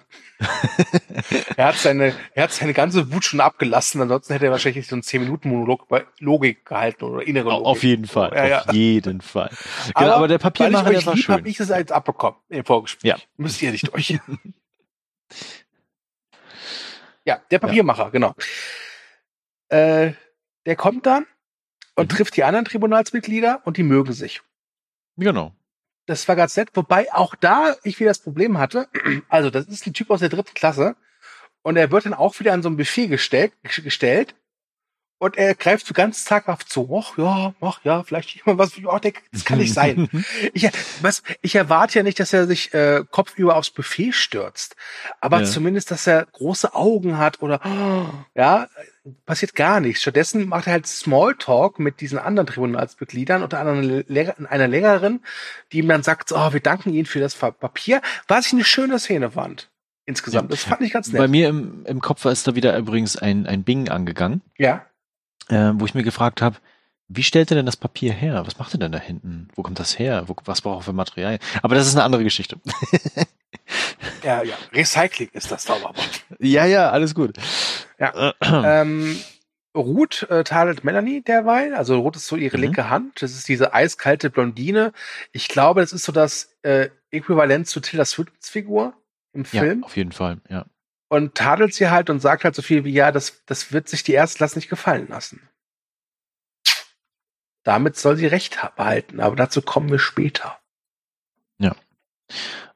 [1.56, 4.94] er hat seine, er hat seine ganze Wut schon abgelassen, ansonsten hätte er wahrscheinlich so
[4.94, 7.66] einen 10-Minuten-Monolog bei Logik gehalten oder innere Logik.
[7.66, 8.62] Auf jeden Fall, ja, ja.
[8.62, 9.50] auf jeden Fall.
[9.86, 11.34] Genau, aber, aber der Papiermacher, der war lieb, schön.
[11.34, 13.10] Hab ich das jetzt abbekommen im Vorgespräch.
[13.10, 13.16] Ja.
[13.36, 14.10] Müsst ihr nicht durch.
[17.24, 18.10] ja, der Papiermacher, ja.
[18.10, 18.34] genau.
[19.70, 20.12] Äh,
[20.66, 21.26] der kommt dann
[21.96, 22.16] und mhm.
[22.16, 24.40] trifft die anderen Tribunalsmitglieder und die mögen sich.
[25.16, 25.52] Genau.
[26.06, 28.88] Das war ganz nett, wobei auch da ich wieder das Problem hatte.
[29.28, 30.96] Also, das ist ein Typ aus der dritten Klasse
[31.62, 34.34] und er wird dann auch wieder an so ein Buffet gestellt, gestellt
[35.18, 36.88] und er greift so ganz zaghaft zu.
[36.94, 38.72] Ach ja, ach ja, vielleicht jemand was.
[38.84, 38.98] Oh,
[39.32, 40.08] das kann nicht sein.
[40.52, 40.68] ich,
[41.00, 44.76] was, ich erwarte ja nicht, dass er sich äh, kopfüber aufs Buffet stürzt,
[45.20, 45.44] aber ja.
[45.46, 47.60] zumindest, dass er große Augen hat oder
[48.34, 48.68] ja,
[49.24, 50.02] passiert gar nichts.
[50.02, 54.04] Stattdessen macht er halt Smalltalk mit diesen anderen Tribunalsmitgliedern, unter anderem
[54.48, 55.20] einer Lehrerin,
[55.72, 58.98] die ihm dann sagt, oh, wir danken Ihnen für das Papier, was ich eine schöne
[58.98, 59.70] Szene fand.
[60.04, 60.52] Insgesamt.
[60.52, 61.20] Das fand ich ganz nett.
[61.20, 64.40] Bei mir im, im Kopf ist da wieder übrigens ein, ein Bing angegangen.
[64.56, 64.86] Ja.
[65.48, 66.56] Äh, wo ich mir gefragt habe,
[67.08, 68.42] wie stellt er denn das Papier her?
[68.46, 69.48] Was macht er denn da hinten?
[69.54, 70.24] Wo kommt das her?
[70.26, 71.38] Wo, was braucht er für Material?
[71.62, 72.56] Aber das ist eine andere Geschichte.
[74.24, 74.54] ja, ja.
[74.72, 76.24] Recycling ist das Zauberwort.
[76.38, 77.36] Ja, ja, alles gut.
[77.98, 78.34] Ja.
[78.42, 79.18] ähm,
[79.76, 81.74] Ruth äh, tadelt Melanie derweil.
[81.74, 82.62] Also Ruth ist so ihre Mhm.
[82.64, 83.22] linke Hand.
[83.22, 84.92] Das ist diese eiskalte Blondine.
[85.32, 88.94] Ich glaube, das ist so das äh, Äquivalent zu Tilda Swintons Figur
[89.32, 89.80] im Film.
[89.80, 90.66] Ja, auf jeden Fall, ja.
[91.08, 94.02] Und tadelt sie halt und sagt halt so viel wie, ja, das, das wird sich
[94.02, 95.40] die Erstklasse nicht gefallen lassen.
[97.66, 100.56] Damit soll sie Recht ha- behalten, aber dazu kommen wir später.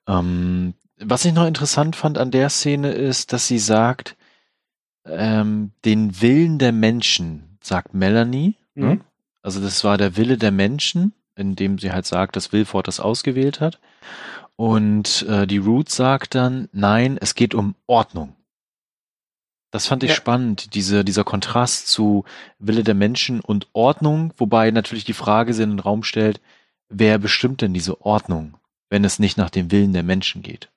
[0.09, 4.17] Ähm, was ich noch interessant fand an der Szene ist, dass sie sagt,
[5.05, 8.57] ähm, den Willen der Menschen, sagt Melanie.
[8.75, 8.95] Ne?
[8.97, 9.01] Mhm.
[9.43, 13.61] Also das war der Wille der Menschen, indem sie halt sagt, dass Wilford das ausgewählt
[13.61, 13.79] hat.
[14.57, 18.35] Und äh, die Root sagt dann, nein, es geht um Ordnung.
[19.71, 20.17] Das fand ich Ja.
[20.17, 22.25] spannend, diese, dieser Kontrast zu
[22.59, 26.41] Wille der Menschen und Ordnung, wobei natürlich die Frage sich in den Raum stellt,
[26.89, 28.55] wer bestimmt denn diese Ordnung,
[28.89, 30.69] wenn es nicht nach dem Willen der Menschen geht?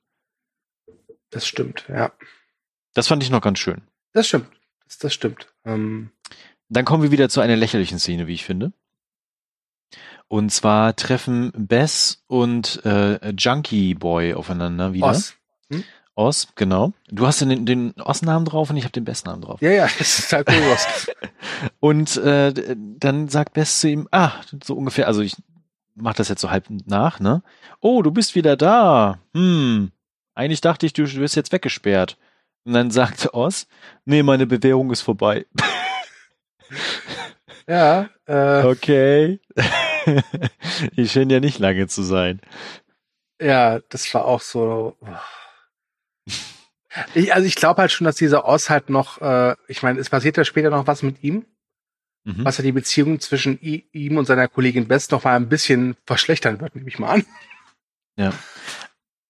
[1.31, 2.11] Das stimmt, ja.
[2.93, 3.81] Das fand ich noch ganz schön.
[4.11, 4.47] Das stimmt.
[4.85, 5.47] Das, das stimmt.
[5.65, 6.11] Ähm,
[6.69, 8.71] Dann kommen wir wieder zu einer lächerlichen Szene, wie ich finde.
[10.27, 15.07] Und zwar treffen Bess und äh, Junkie Boy aufeinander wieder.
[15.07, 15.35] Oz.
[16.15, 16.93] Oz, genau.
[17.09, 19.61] Du hast den, den Oz-Namen drauf und ich habe den Bess-Namen drauf.
[19.61, 21.07] Ja, ja, das ist halt kurios.
[21.79, 24.31] Und äh, dann sagt Bess zu ihm, ah,
[24.63, 25.35] so ungefähr, also ich
[25.95, 27.41] mach das jetzt so halb nach, ne?
[27.79, 29.19] Oh, du bist wieder da.
[29.33, 29.91] Hm.
[30.35, 32.17] Eigentlich dachte ich, du wirst jetzt weggesperrt.
[32.63, 33.67] Und dann sagt Oz,
[34.05, 35.45] nee, meine Bewährung ist vorbei.
[37.67, 39.39] ja, äh, Okay.
[40.95, 42.39] ich scheine ja nicht lange zu sein.
[43.41, 44.95] ja, das war auch so.
[47.15, 50.09] Ich, also ich glaube halt schon, dass dieser Oz halt noch, äh, ich meine, es
[50.09, 51.45] passiert ja später noch was mit ihm,
[52.25, 52.45] Mhm.
[52.45, 55.97] was ja die Beziehung zwischen i- ihm und seiner Kollegin Best noch mal ein bisschen
[56.05, 57.25] verschlechtern wird, nehme ich mal an.
[58.15, 58.31] Ja.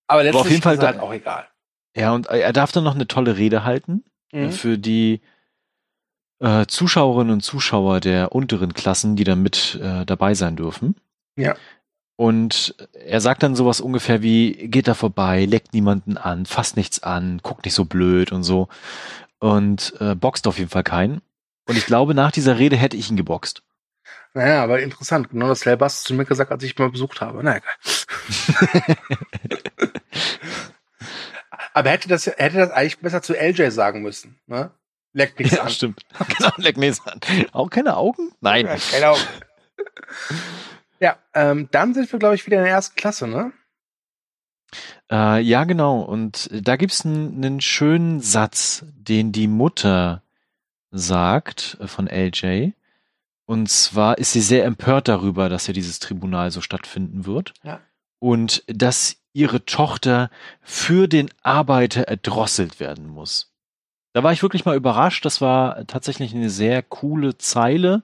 [0.08, 1.47] Aber letztlich auf jeden Fall ist es halt auch egal.
[1.95, 4.03] Ja, und er darf dann noch eine tolle Rede halten
[4.34, 4.51] Mhm.
[4.51, 5.21] für die
[6.39, 10.95] äh, Zuschauerinnen und Zuschauer der unteren Klassen, die da mit äh, dabei sein dürfen.
[11.38, 11.56] Ja.
[12.23, 17.03] Und er sagt dann sowas ungefähr wie, geht da vorbei, leckt niemanden an, fasst nichts
[17.03, 18.69] an, guckt nicht so blöd und so.
[19.39, 21.21] Und äh, boxt auf jeden Fall keinen.
[21.67, 23.62] Und ich glaube, nach dieser Rede hätte ich ihn geboxt.
[24.33, 25.31] Naja, aber interessant.
[25.31, 27.43] Genau dasselbe hast du zu mir gesagt, als ich ihn mal besucht habe.
[27.43, 28.95] Na egal.
[31.73, 34.71] aber hätte das, hätte das eigentlich besser zu LJ sagen müssen, ne?
[35.12, 35.69] Leckt nichts Ja, an.
[35.71, 36.03] stimmt.
[36.38, 37.19] genau, leck nichts an.
[37.51, 38.31] Auch keine Augen?
[38.39, 38.65] Nein.
[38.65, 39.19] Ja, keine Ahnung.
[40.99, 43.51] ja, ähm, dann sind wir, glaube ich, wieder in der ersten Klasse, ne?
[45.12, 46.01] Äh, ja, genau.
[46.01, 50.23] Und da gibt's einen, einen schönen Satz, den die Mutter
[50.91, 52.71] sagt äh, von LJ.
[53.45, 57.53] Und zwar ist sie sehr empört darüber, dass ja dieses Tribunal so stattfinden wird.
[57.63, 57.82] Ja.
[58.19, 60.29] Und dass ihre Tochter
[60.62, 63.51] für den Arbeiter erdrosselt werden muss.
[64.13, 65.25] Da war ich wirklich mal überrascht.
[65.25, 68.03] Das war tatsächlich eine sehr coole Zeile,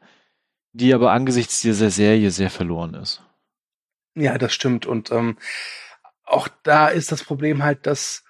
[0.74, 3.24] die aber angesichts dieser Serie sehr verloren ist.
[4.16, 4.86] Ja, das stimmt.
[4.86, 5.38] Und ähm,
[6.24, 8.24] auch da ist das Problem halt, dass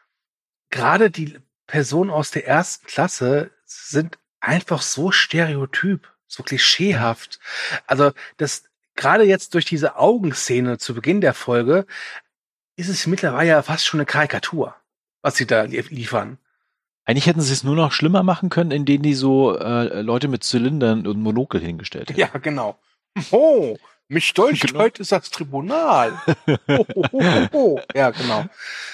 [0.69, 7.39] gerade die Personen aus der ersten Klasse sind einfach so stereotyp, so klischeehaft.
[7.87, 8.63] Also das
[8.95, 11.85] gerade jetzt durch diese Augenszene zu Beginn der Folge
[12.75, 14.75] ist es mittlerweile ja fast schon eine Karikatur,
[15.21, 16.37] was sie da lie- liefern.
[17.09, 20.43] Eigentlich hätten sie es nur noch schlimmer machen können, indem die so äh, Leute mit
[20.43, 22.19] Zylindern und Monokel hingestellt hätten.
[22.19, 22.77] Ja, genau.
[23.31, 24.79] Oh, mich dolcht Genau.
[24.79, 26.13] heute ist das Tribunal.
[26.67, 27.79] Oh, oh, oh, oh.
[27.95, 28.45] Ja, genau.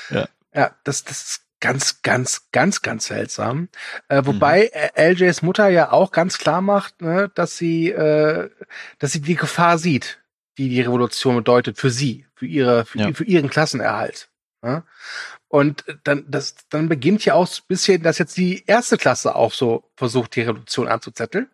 [0.09, 0.29] Ja.
[0.53, 3.67] ja das, das ist ganz, ganz, ganz, ganz seltsam.
[4.07, 8.49] Äh, wobei äh, LJs Mutter ja auch ganz klar macht, ne, dass sie, äh,
[8.99, 10.19] dass sie die Gefahr sieht,
[10.57, 13.13] die die Revolution bedeutet für sie, für ihre, für, Ja.
[13.13, 14.29] für ihren Klassenerhalt.
[14.65, 14.83] Ne?
[15.47, 19.53] Und dann, das, dann beginnt ja auch ein bisschen, dass jetzt die erste Klasse auch
[19.53, 21.47] so versucht, die Revolution anzuzetteln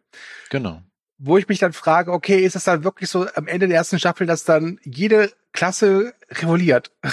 [0.49, 0.81] Genau.
[1.17, 3.99] wo ich mich dann frage, okay, ist es dann wirklich so am Ende der ersten
[3.99, 6.91] Staffel, dass dann jede Klasse revolliert?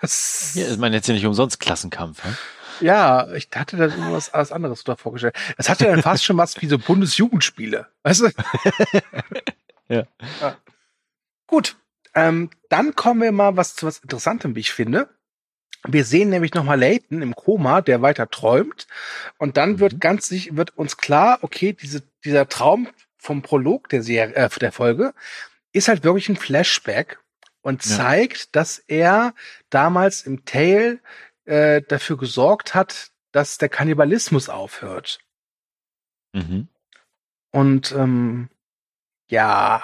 [0.00, 2.22] Das, Ja, ich meine, jetzt ja nicht umsonst Klassenkampf.
[2.24, 2.36] Ne?
[2.80, 5.34] ja, ich hatte da irgendwas alles anderes da vorgestellt.
[5.56, 7.86] Das hatte dann fast schon was wie so Bundesjugendspiele.
[8.02, 8.30] Weißt du?
[9.88, 10.04] Ja.
[11.46, 11.76] Gut,
[12.14, 15.08] ähm, dann kommen wir mal was zu was Interessantem, wie ich finde.
[15.86, 18.86] Wir sehen nämlich nochmal Layton im Koma, der weiter träumt.
[19.38, 19.80] Und dann Mhm.
[19.80, 24.72] wird ganz wird uns klar, okay, diese, dieser Traum vom Prolog der Serie, äh, der
[24.72, 25.14] Folge
[25.72, 27.18] ist halt wirklich ein Flashback
[27.62, 27.96] und Ja.
[27.96, 29.34] zeigt, dass er
[29.70, 31.00] damals im Tale
[31.46, 35.18] äh, dafür gesorgt hat, dass der Kannibalismus aufhört.
[36.32, 36.68] Mhm.
[37.50, 38.48] Und ähm,
[39.28, 39.82] ja,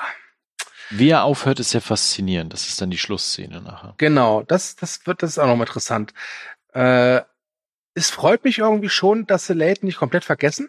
[0.91, 2.53] Wie er aufhört, ist sehr faszinierend.
[2.53, 3.95] Das ist dann die Schlussszene nachher.
[3.99, 6.13] Genau, das, das wird, das ist auch noch interessant.
[6.73, 7.23] Äh,
[7.95, 10.69] es freut mich irgendwie schon, dass sie Layton nicht komplett vergessen.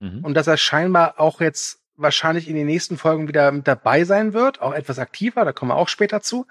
[0.00, 0.24] Mhm.
[0.24, 4.32] Und dass er scheinbar auch jetzt wahrscheinlich in den nächsten Folgen wieder mit dabei sein
[4.32, 6.46] wird, auch etwas aktiver, da kommen wir auch später zu.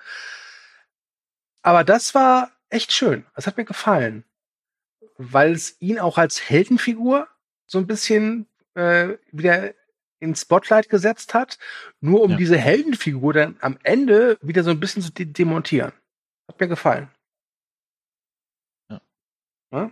[1.62, 3.26] Aber das war echt schön.
[3.36, 4.24] Das hat mir gefallen.
[5.18, 7.28] Weil es ihn auch als Heldenfigur
[7.66, 9.74] so ein bisschen äh, wieder
[10.24, 11.60] ins Spotlight gesetzt hat,
[12.02, 12.38] nur um ja.
[12.38, 15.92] diese Heldenfigur dann am Ende wieder so ein bisschen zu de demontieren.
[16.48, 17.10] Hat mir gefallen.
[18.90, 19.02] Ja.
[19.72, 19.92] ja?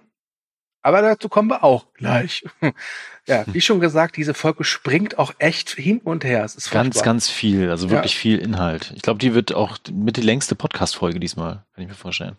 [0.83, 2.43] Aber dazu kommen wir auch gleich.
[3.27, 6.43] ja, wie schon gesagt, diese Folge springt auch echt hin und her.
[6.43, 8.19] Es ist ganz, ganz viel, also wirklich ja.
[8.19, 8.91] viel Inhalt.
[8.95, 12.35] Ich glaube, die wird auch mit die längste Podcast-Folge diesmal, kann ich mir vorstellen.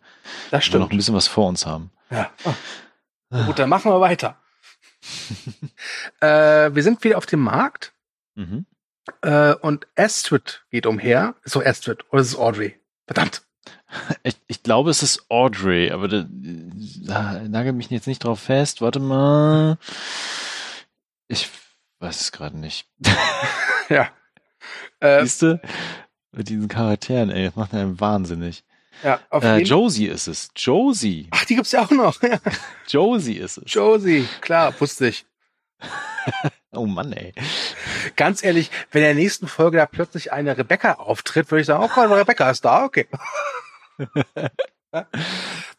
[0.50, 0.74] Das stimmt.
[0.74, 1.92] Wir noch ein bisschen was vor uns haben.
[2.10, 2.30] Ja.
[2.44, 3.44] Oh.
[3.46, 4.41] Gut, dann machen wir weiter.
[6.20, 7.92] Äh, wir sind wieder auf dem Markt.
[8.34, 8.66] Mhm.
[9.22, 11.34] Äh, und Astrid geht umher.
[11.44, 12.78] So Astrid, oder ist es Audrey?
[13.06, 13.42] Verdammt.
[14.22, 18.80] Ich, ich, glaube, es ist Audrey, aber da, da nagel mich jetzt nicht drauf fest.
[18.80, 19.76] Warte mal.
[21.28, 21.50] Ich
[21.98, 22.88] weiß es gerade nicht.
[23.90, 24.08] ja.
[25.00, 25.60] Äh, Siehst du?
[26.30, 28.62] Mit diesen Charakteren, ey, das macht einen wahnsinnig.
[29.02, 30.50] Ja, auf äh, Josie ist es.
[30.56, 31.28] Josie.
[31.30, 32.20] Ach, die gibt's ja auch noch.
[32.88, 33.64] Josie ist es.
[33.66, 35.24] Josie, klar, wusste ich.
[36.72, 37.32] oh Mann, ey.
[38.16, 41.84] Ganz ehrlich, wenn in der nächsten Folge da plötzlich eine Rebecca auftritt, würde ich sagen,
[41.84, 43.08] oh Gott, Rebecca ist da, okay.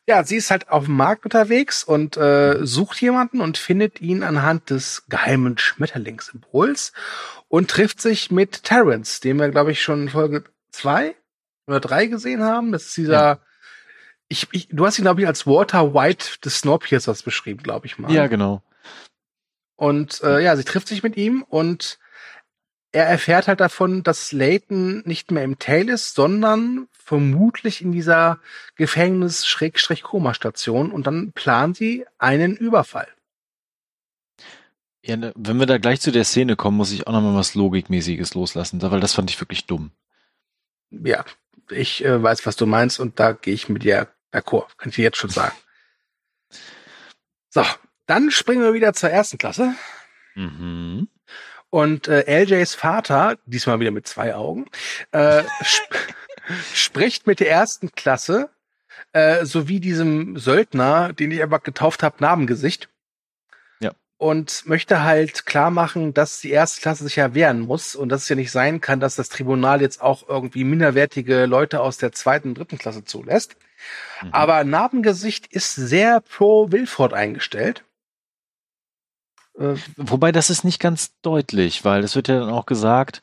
[0.07, 4.23] ja, sie ist halt auf dem Markt unterwegs und äh, sucht jemanden und findet ihn
[4.23, 6.93] anhand des geheimen Schmetterlingssymbols
[7.47, 11.15] und trifft sich mit Terrence, den wir, glaube ich, schon in Folge zwei
[11.67, 12.71] oder drei gesehen haben.
[12.71, 13.39] Das ist dieser, ja.
[14.27, 17.97] ich, ich, du hast ihn, glaube ich, als Walter White des Snowpiercers beschrieben, glaube ich
[17.97, 18.11] mal.
[18.11, 18.61] Ja, genau.
[19.75, 21.99] Und äh, ja, sie trifft sich mit ihm und
[22.91, 28.37] er erfährt halt davon, dass Layton nicht mehr im Tail ist, sondern vermutlich in dieser
[28.75, 33.07] Gefängnis-Koma-Station und dann planen sie einen Überfall.
[35.05, 37.55] Ja, ne, wenn wir da gleich zu der Szene kommen, muss ich auch nochmal was
[37.55, 39.91] Logikmäßiges loslassen, weil das fand ich wirklich dumm.
[40.91, 41.25] Ja,
[41.73, 44.95] ich äh, weiß, was du meinst und da gehe ich mit dir d'accord, kann ich
[44.95, 45.55] dir jetzt schon sagen.
[47.49, 47.63] So,
[48.07, 49.75] dann springen wir wieder zur ersten Klasse.
[50.35, 51.07] Mhm.
[51.69, 54.65] Und äh, LJs Vater, diesmal wieder mit zwei Augen,
[55.11, 55.89] äh, sp
[56.73, 58.49] spricht mit der ersten Klasse
[59.13, 62.89] äh, sowie diesem Söldner, den ich einfach getauft habe, Narbengesicht.
[64.17, 68.23] Und möchte halt klar machen, dass die erste Klasse sich ja wehren muss und dass
[68.23, 72.13] es ja nicht sein kann, dass das Tribunal jetzt auch irgendwie minderwertige Leute aus der
[72.13, 73.57] zweiten und dritten Klasse zulässt.
[74.21, 74.29] Mhm.
[74.31, 77.83] Aber Narbengesicht ist sehr pro Wilford eingestellt
[79.57, 83.21] äh, wobei das ist nicht ganz deutlich, weil es wird ja dann auch gesagt,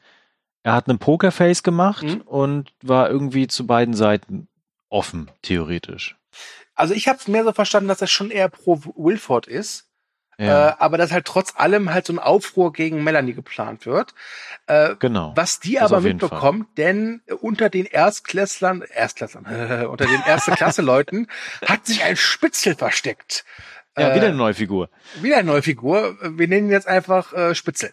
[0.63, 2.21] er hat einen Pokerface gemacht mhm.
[2.23, 4.49] und war irgendwie zu beiden Seiten
[4.89, 6.17] offen, theoretisch.
[6.75, 9.90] Also ich habe es mehr so verstanden, dass er schon eher pro Wilford ist.
[10.41, 10.71] Ja.
[10.71, 14.15] Äh, aber dass halt trotz allem halt so ein Aufruhr gegen Melanie geplant wird.
[14.67, 15.35] Äh, genau.
[15.37, 21.27] Was die das aber mitbekommt, denn unter den Erstklässlern, Erstklässlern, unter den erste Klasse Leuten
[21.67, 23.45] hat sich ein Spitzel versteckt.
[23.99, 24.89] Ja, wieder eine neue Figur.
[25.21, 26.17] Wieder eine neue Figur.
[26.23, 27.93] Wir nennen ihn jetzt einfach äh, Spitzel.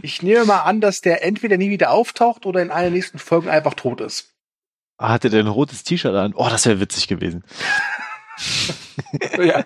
[0.00, 3.50] ich nehme mal an, dass der entweder nie wieder auftaucht oder in einer nächsten Folgen
[3.50, 4.34] einfach tot ist.
[4.98, 6.32] Hatte der ein rotes T-Shirt an?
[6.34, 7.44] Oh, das wäre witzig gewesen.
[9.38, 9.64] ja.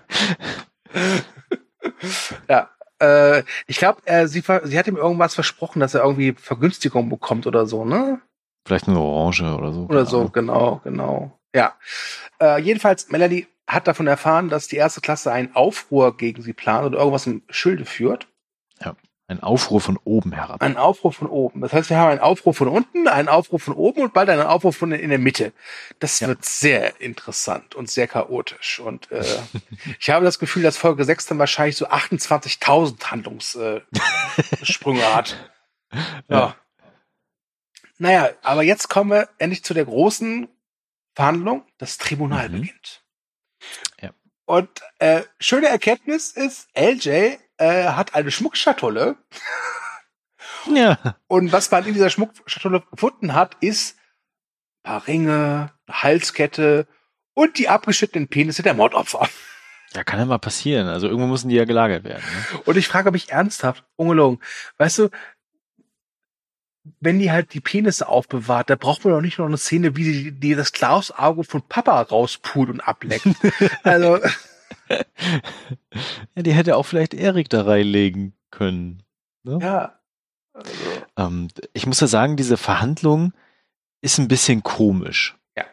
[2.49, 2.71] Ja.
[3.01, 7.47] Äh, ich glaube, äh, sie, sie hat ihm irgendwas versprochen, dass er irgendwie Vergünstigung bekommt
[7.47, 8.21] oder so, ne?
[8.67, 9.83] Vielleicht eine Orange oder so.
[9.87, 11.39] Oder so, genau, genau.
[11.55, 11.75] Ja.
[12.41, 16.87] Äh, jedenfalls, Melanie hat davon erfahren, dass die erste Klasse einen Aufruhr gegen sie plant
[16.87, 18.29] oder irgendwas im Schilde führt.
[18.81, 18.95] Ja,
[19.33, 20.63] ein Aufruhr von oben herab.
[20.63, 21.61] Ein Aufruhr von oben.
[21.61, 24.43] Das heißt, wir haben einen Aufruhr von unten, einen Aufruhr von oben und bald einen
[24.43, 25.53] Aufruhr von in der Mitte.
[25.99, 26.29] Das ja.
[26.29, 28.79] wird sehr interessant und sehr chaotisch.
[28.79, 29.25] Und äh,
[29.99, 35.37] ich habe das Gefühl, dass Folge 6 dann wahrscheinlich so 28.000 Handlungssprünge äh, hat.
[36.29, 36.39] Ja.
[36.39, 36.57] ja.
[37.99, 40.49] Naja, aber jetzt kommen wir endlich zu der großen
[41.15, 41.67] Verhandlung.
[41.77, 42.53] Das Tribunal mhm.
[42.63, 43.03] beginnt.
[44.53, 49.17] Und äh, schöne Erkenntnis ist, LJ äh, hat eine Schmuckschatulle.
[50.73, 51.17] Ja.
[51.27, 53.97] Und was man in dieser Schmuckschatulle gefunden hat, ist
[54.85, 56.87] ein paar Ringe, eine Halskette
[57.35, 59.29] und die abgeschnittenen Penisse der Mordopfer.
[59.93, 60.87] Ja, kann ja mal passieren.
[60.87, 62.23] Also irgendwo müssen die ja gelagert werden.
[62.23, 62.61] Ne?
[62.65, 64.41] Und ich frage mich ernsthaft, ungelogen,
[64.79, 65.09] weißt du,
[67.01, 70.05] wenn die halt die Penisse aufbewahrt, da braucht man doch nicht noch eine Szene, wie
[70.05, 73.27] die, die das Klausauge von Papa rauspult und ableckt.
[73.83, 74.21] also.
[76.35, 79.03] Ja, die hätte auch vielleicht Erik da reinlegen können.
[79.45, 79.59] Ne?
[79.61, 79.99] Ja.
[80.53, 80.71] Also.
[81.17, 83.33] Ähm, ich muss ja sagen, diese Verhandlung
[84.01, 85.37] ist ein bisschen komisch.
[85.57, 85.65] Ja.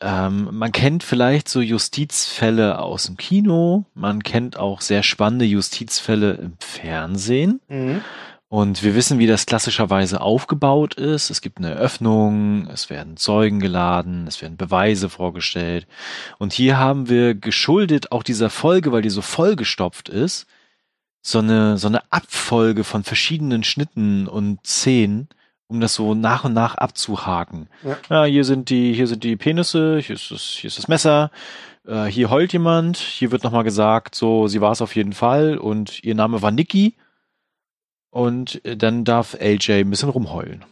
[0.00, 6.32] ähm, man kennt vielleicht so Justizfälle aus dem Kino, man kennt auch sehr spannende Justizfälle
[6.34, 7.60] im Fernsehen.
[7.68, 8.02] Mhm.
[8.48, 11.30] Und wir wissen, wie das klassischerweise aufgebaut ist.
[11.30, 15.88] Es gibt eine Eröffnung, es werden Zeugen geladen, es werden Beweise vorgestellt.
[16.38, 20.46] Und hier haben wir geschuldet auch dieser Folge, weil die so vollgestopft ist,
[21.22, 25.28] so eine, so eine Abfolge von verschiedenen Schnitten und Szenen,
[25.66, 27.68] um das so nach und nach abzuhaken.
[27.82, 27.96] Ja.
[28.08, 31.32] Ja, hier sind die, hier sind die Penisse, hier ist das, hier ist das Messer,
[31.84, 35.58] äh, hier heult jemand, hier wird nochmal gesagt, so, sie war es auf jeden Fall
[35.58, 36.94] und ihr Name war Nikki.
[38.16, 40.64] Und äh, dann darf LJ ein bisschen rumheulen.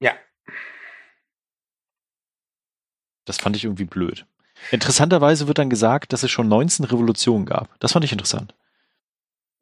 [0.00, 0.12] Ja.
[3.26, 4.24] Das fand ich irgendwie blöd.
[4.70, 7.78] Interessanterweise wird dann gesagt, dass es schon 19 Revolutionen gab.
[7.78, 8.54] Das fand ich interessant.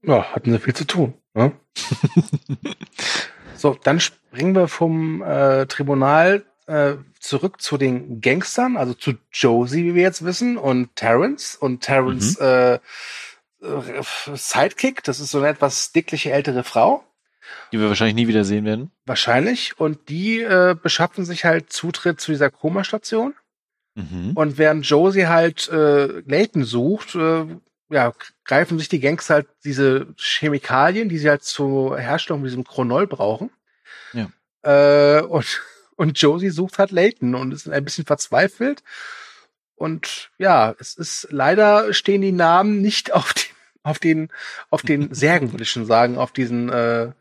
[0.02, 1.14] Ja, hatten sie viel zu tun.
[1.34, 1.50] Ne?
[3.56, 9.82] so, dann springen wir vom äh, Tribunal äh, zurück zu den Gangstern, also zu Josie,
[9.84, 11.56] wie wir jetzt wissen, und Terrence.
[11.56, 12.46] Und Terrence Mhm.
[12.46, 12.78] äh,
[14.34, 17.04] Sidekick, das ist so eine etwas dickliche ältere Frau,
[17.72, 18.90] Die wir wahrscheinlich nie wieder sehen werden.
[19.06, 19.78] wahrscheinlich.
[19.78, 23.34] Und die äh, beschaffen sich halt Zutritt zu dieser Komastation.
[23.94, 24.32] Mhm.
[24.34, 27.46] Und während Josie halt äh, Layton sucht, äh,
[27.90, 28.12] ja,
[28.44, 33.50] greifen sich die Gangster halt diese Chemikalien, die sie halt zur Herstellung diesem Chronol brauchen.
[34.12, 34.30] Ja.
[34.62, 35.61] Äh, und,
[35.96, 38.82] und Josie sucht halt Layton und ist ein bisschen verzweifelt.
[39.74, 43.34] Und ja, es ist leider stehen die Namen nicht auf
[43.83, 44.28] auf den,
[44.70, 47.12] auf den Särgen, würde ich schon sagen, auf diesen, äh,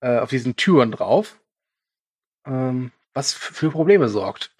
[0.00, 1.38] äh, auf diesen Türen drauf.
[2.46, 4.50] Ähm, was für Probleme sorgt.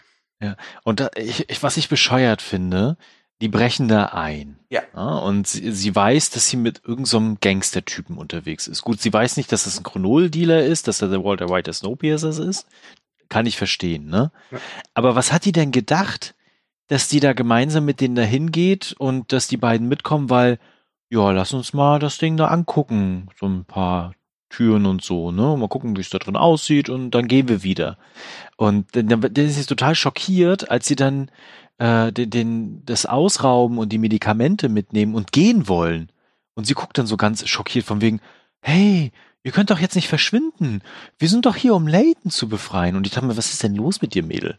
[0.84, 2.96] Und da, ich, ich, was ich bescheuert finde,
[3.40, 4.58] die brechen da ein.
[4.70, 4.82] Ja.
[4.94, 8.82] und sie, sie weiß, dass sie mit irgendeinem so Gangster-Typen unterwegs ist.
[8.82, 11.74] Gut, sie weiß nicht, dass das ein Chronol-Dealer ist, dass er der Walter White der
[11.74, 12.66] Snowpiercer ist.
[13.28, 14.30] Kann ich verstehen, ne?
[14.50, 14.58] Ja.
[14.94, 16.34] Aber was hat die denn gedacht,
[16.86, 20.58] dass die da gemeinsam mit denen da hingeht und dass die beiden mitkommen, weil,
[21.12, 23.28] ja, lass uns mal das Ding da angucken.
[23.38, 24.14] So ein paar
[24.48, 25.56] Türen und so, ne?
[25.58, 27.98] Mal gucken, wie es da drin aussieht und dann gehen wir wieder.
[28.56, 31.30] Und dann, dann ist sie total schockiert, als sie dann
[31.76, 36.10] äh, den, den, das Ausrauben und die Medikamente mitnehmen und gehen wollen.
[36.54, 38.20] Und sie guckt dann so ganz schockiert von wegen,
[38.62, 40.80] hey, ihr könnt doch jetzt nicht verschwinden.
[41.18, 42.96] Wir sind doch hier, um Layton zu befreien.
[42.96, 44.56] Und ich dachte mir, was ist denn los mit dir, Mädel?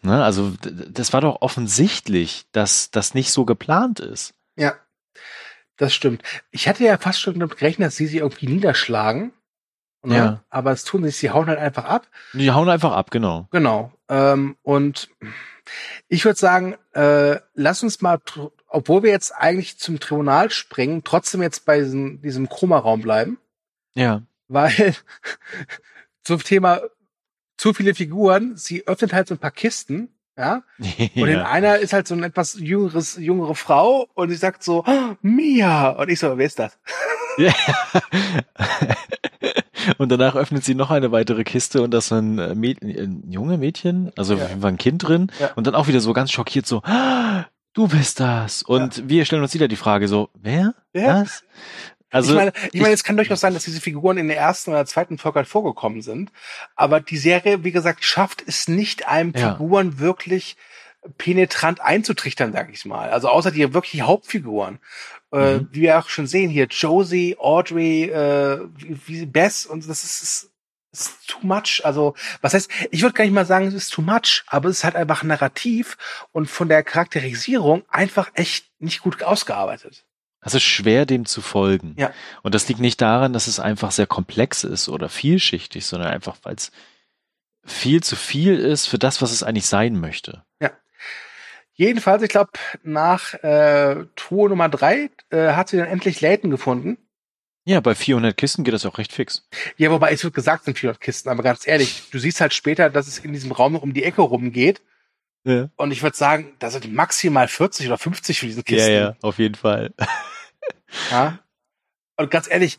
[0.00, 4.32] Ne, also das war doch offensichtlich, dass das nicht so geplant ist.
[4.56, 4.74] Ja,
[5.76, 6.22] das stimmt.
[6.50, 9.32] Ich hatte ja fast schon damit gerechnet, dass sie sie irgendwie niederschlagen.
[10.04, 10.16] Ne?
[10.16, 10.44] Ja.
[10.50, 12.08] Aber es tun sie, sie hauen halt einfach ab.
[12.32, 13.48] Die hauen einfach ab, genau.
[13.52, 13.92] Genau.
[14.08, 15.08] Ähm, und
[16.08, 18.20] ich würde sagen, äh, lass uns mal,
[18.66, 23.38] obwohl wir jetzt eigentlich zum Tribunal springen, trotzdem jetzt bei diesem, diesem Chroma-Raum bleiben.
[23.94, 24.22] Ja.
[24.48, 24.94] Weil
[26.24, 26.80] zum Thema
[27.56, 31.46] zu viele Figuren, sie öffnet halt so ein paar Kisten, ja, und in ja.
[31.46, 35.90] einer ist halt so ein etwas jüngeres, jüngere Frau und sie sagt so, "Ah, Mia.
[35.90, 36.78] Und ich so, wer ist das?
[37.38, 37.52] Ja.
[39.98, 43.24] Und danach öffnet sie noch eine weitere Kiste und da ist ein, äh, Mäd ein
[43.28, 44.44] junge Mädchen, also Ja.
[44.44, 45.32] auf jeden Fall ein Kind drin.
[45.40, 45.50] Ja.
[45.56, 48.62] Und dann auch wieder so ganz schockiert so, "Ah, du bist das.
[48.62, 50.74] Und wir stellen uns wieder die Frage so, wer?
[50.92, 51.22] Wer?
[51.22, 51.42] Was?
[52.12, 54.70] Also, ich meine, ich meine, es kann durchaus sein, dass diese Figuren in der ersten
[54.70, 56.30] oder zweiten Folge halt vorgekommen sind.
[56.76, 59.52] Aber die Serie, wie gesagt, schafft es nicht, einem Ja.
[59.52, 60.56] Figuren wirklich
[61.18, 63.10] penetrant einzutrichtern, sag ich mal.
[63.10, 64.78] Also außer die wirklich Hauptfiguren.
[65.32, 65.68] Äh, Mhm.
[65.72, 70.22] wie wir auch schon sehen hier, Josie, Audrey, äh, wie, wie Bess und das ist,
[70.22, 70.50] ist,
[70.92, 71.80] ist too much.
[71.84, 74.78] Also, was heißt, ich würde gar nicht mal sagen, es ist too much, aber es
[74.78, 75.96] ist halt einfach narrativ
[76.32, 80.04] und von der Charakterisierung einfach echt nicht gut ausgearbeitet.
[80.44, 81.94] Es ist schwer, dem zu folgen.
[81.98, 82.12] Ja.
[82.42, 86.36] Und das liegt nicht daran, dass es einfach sehr komplex ist oder vielschichtig, sondern einfach,
[86.42, 86.72] weil es
[87.64, 90.44] viel zu viel ist für das, was es eigentlich sein möchte.
[91.74, 92.50] Jedenfalls, ich glaube,
[92.82, 96.98] nach äh, Tour Nummer drei äh, hat sie dann endlich Layton gefunden.
[97.64, 99.48] Ja, bei 400 Kisten geht das auch recht fix.
[99.78, 102.52] Ja, wobei es wird gesagt, es sind 400 Kisten, aber ganz ehrlich, du siehst halt
[102.52, 104.82] später, dass es in diesem Raum noch um die Ecke rumgeht.
[105.44, 105.70] Ja.
[105.76, 108.92] Und ich würde sagen, da sind maximal 40 oder 50 für diese Ja, Kisten.
[108.92, 109.94] ja, auf jeden Fall.
[111.10, 111.38] Ja?
[112.16, 112.78] Und ganz ehrlich,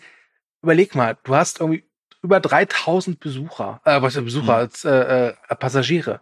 [0.62, 1.84] überleg mal, du hast irgendwie
[2.22, 4.50] über 3000 Besucher, äh, was ist Besucher, Mhm.
[4.50, 6.22] als, äh, äh, Passagiere.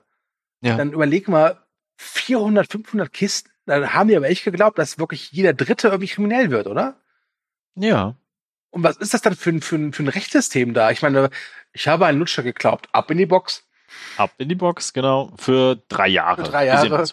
[0.62, 0.78] Ja.
[0.78, 1.58] Dann überleg mal,
[1.98, 6.50] 400, 500 Kisten, dann haben die aber echt geglaubt, dass wirklich jeder Dritte irgendwie kriminell
[6.50, 6.96] wird, oder?
[7.76, 8.16] Ja.
[8.72, 10.90] Und was ist das dann für ein, für ein, für ein Rechtssystem da?
[10.92, 11.30] Ich meine,
[11.74, 12.88] ich habe einen Lutscher geglaubt.
[12.92, 13.64] Ab in die Box.
[14.18, 15.32] Ab in die Box, genau.
[15.38, 16.46] Für drei Jahre.
[16.46, 17.06] Für drei Jahre.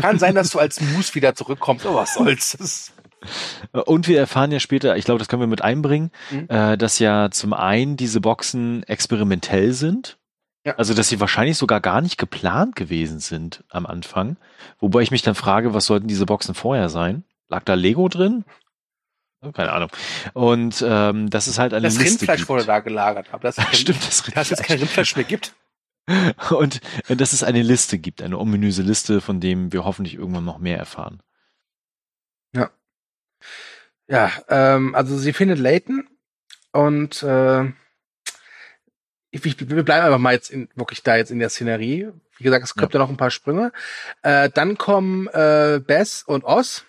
[0.00, 2.92] Kann sein, dass du als Moose wieder zurückkommst, aber was soll's.
[3.72, 6.46] Und wir erfahren ja später, ich glaube, das können wir mit einbringen, Mhm.
[6.48, 10.18] äh, dass ja zum einen diese Boxen experimentell sind.
[10.64, 10.76] Ja.
[10.76, 14.36] Also, dass sie wahrscheinlich sogar gar nicht geplant gewesen sind am Anfang.
[14.78, 17.24] Wobei ich mich dann frage, was sollten diese Boxen vorher sein?
[17.48, 18.44] Lag da Lego drin?
[19.54, 19.88] Keine Ahnung.
[20.34, 22.26] Und ähm, das ist halt eine das Liste.
[22.26, 23.26] Das Rindfleisch wurde da gelagert.
[23.32, 24.48] Aber das Stimmt, das Rindfleisch.
[24.50, 25.54] Dass es kein Rindfleisch mehr gibt.
[26.50, 30.44] Und äh, dass es eine Liste gibt, eine ominöse Liste, von dem wir hoffentlich irgendwann
[30.44, 31.20] noch mehr erfahren.
[34.12, 34.30] Ja.
[34.50, 36.06] Ähm, also sie findet Leighton
[36.72, 37.64] und äh,
[39.30, 42.10] ich, ich, wir bleiben einfach mal jetzt in, wirklich da jetzt in der Szenerie.
[42.36, 43.72] Wie gesagt, es kommt ja, ja noch ein paar Sprünge.
[44.20, 46.84] Äh, dann kommen äh, Bess und Oz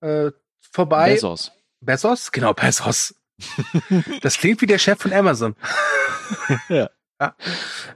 [0.00, 0.30] äh,
[0.72, 1.12] vorbei.
[1.12, 1.52] Bezos.
[1.80, 2.32] Bezos?
[2.32, 3.14] Genau, Bezos.
[4.22, 5.56] das klingt wie der Chef von Amazon.
[6.70, 6.88] ja.
[7.20, 7.36] ja.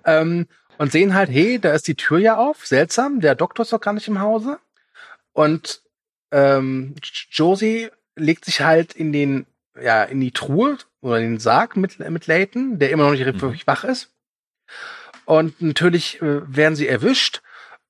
[0.05, 2.67] Ähm, und sehen halt, hey, da ist die Tür ja auf.
[2.67, 4.59] Seltsam, der Doktor ist doch gar nicht im Hause.
[5.33, 5.81] Und
[6.31, 6.95] ähm,
[7.31, 7.89] Josie
[8.21, 9.47] legt sich halt in den,
[9.81, 13.25] ja, in die Truhe oder in den Sarg mit, mit Layton, der immer noch nicht
[13.25, 13.41] mhm.
[13.41, 14.11] wirklich wach ist.
[15.25, 17.43] Und natürlich äh, werden sie erwischt.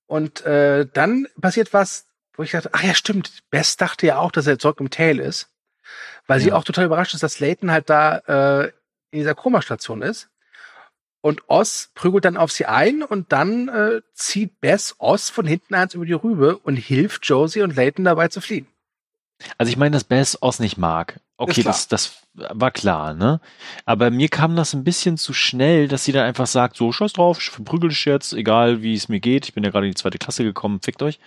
[0.06, 4.32] Und äh, dann passiert was, wo ich dachte, ach ja, stimmt, Bess dachte ja auch,
[4.32, 5.48] dass er zurück im Tail ist.
[6.26, 6.44] Weil ja.
[6.44, 8.18] sie auch total überrascht ist, dass Layton halt da
[8.64, 8.72] äh,
[9.10, 10.28] in dieser Komastation ist.
[11.22, 15.74] Und Oz prügelt dann auf sie ein und dann äh, zieht Bess Oz von hinten
[15.74, 18.66] eins über die Rübe und hilft Josie und Layton dabei zu fliehen.
[19.58, 21.20] Also ich meine, dass Bess Oz nicht mag.
[21.36, 23.40] Okay, das, das war klar, ne?
[23.86, 27.14] Aber mir kam das ein bisschen zu schnell, dass sie dann einfach sagt, so, scheiß
[27.14, 29.46] drauf, ich verprügel dich jetzt, egal wie es mir geht.
[29.46, 31.18] Ich bin ja gerade in die zweite Klasse gekommen, fickt euch.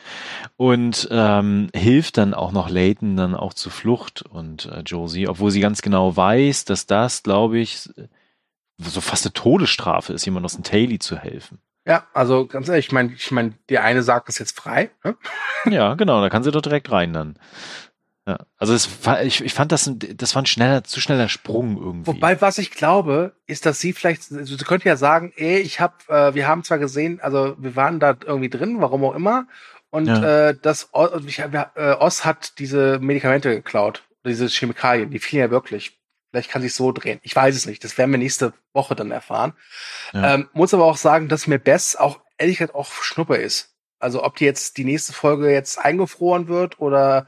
[0.55, 5.49] Und ähm, hilft dann auch noch Layton dann auch zur Flucht und äh, Josie, obwohl
[5.49, 7.89] sie ganz genau weiß, dass das, glaube ich,
[8.77, 11.59] so fast eine Todesstrafe ist, jemand aus dem Taily zu helfen.
[11.85, 14.91] Ja, also ganz ehrlich, ich meine, ich meine, der eine sagt das jetzt frei.
[15.03, 15.17] Ne?
[15.65, 17.35] Ja, genau, da kann sie doch direkt rein dann.
[18.25, 18.87] Ja, also es,
[19.23, 22.07] ich, ich fand das, das war ein schneller, zu schneller Sprung irgendwie.
[22.07, 26.09] Wobei, was ich glaube, ist, dass sie vielleicht, sie könnte ja sagen, ey, ich hab,
[26.09, 29.47] äh, wir haben zwar gesehen, also wir waren da irgendwie drin, warum auch immer,
[29.89, 30.49] und ja.
[30.49, 30.89] äh, das
[31.27, 35.99] ich, äh, Oz hat diese Medikamente geklaut, diese Chemikalien, die fielen ja wirklich.
[36.31, 37.19] Vielleicht kann sich so drehen.
[37.21, 37.83] Ich weiß es nicht.
[37.83, 39.53] Das werden wir nächste Woche dann erfahren.
[40.13, 40.33] Ja.
[40.33, 43.75] Ähm, muss aber auch sagen, dass mir Bess auch ehrlich gesagt auch Schnuppe ist.
[43.99, 47.27] Also ob die jetzt die nächste Folge jetzt eingefroren wird oder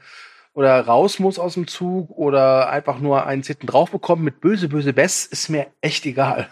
[0.56, 4.68] oder raus muss aus dem Zug oder einfach nur einen Sitten drauf bekommen mit böse,
[4.68, 6.48] böse Bess, ist mir echt egal.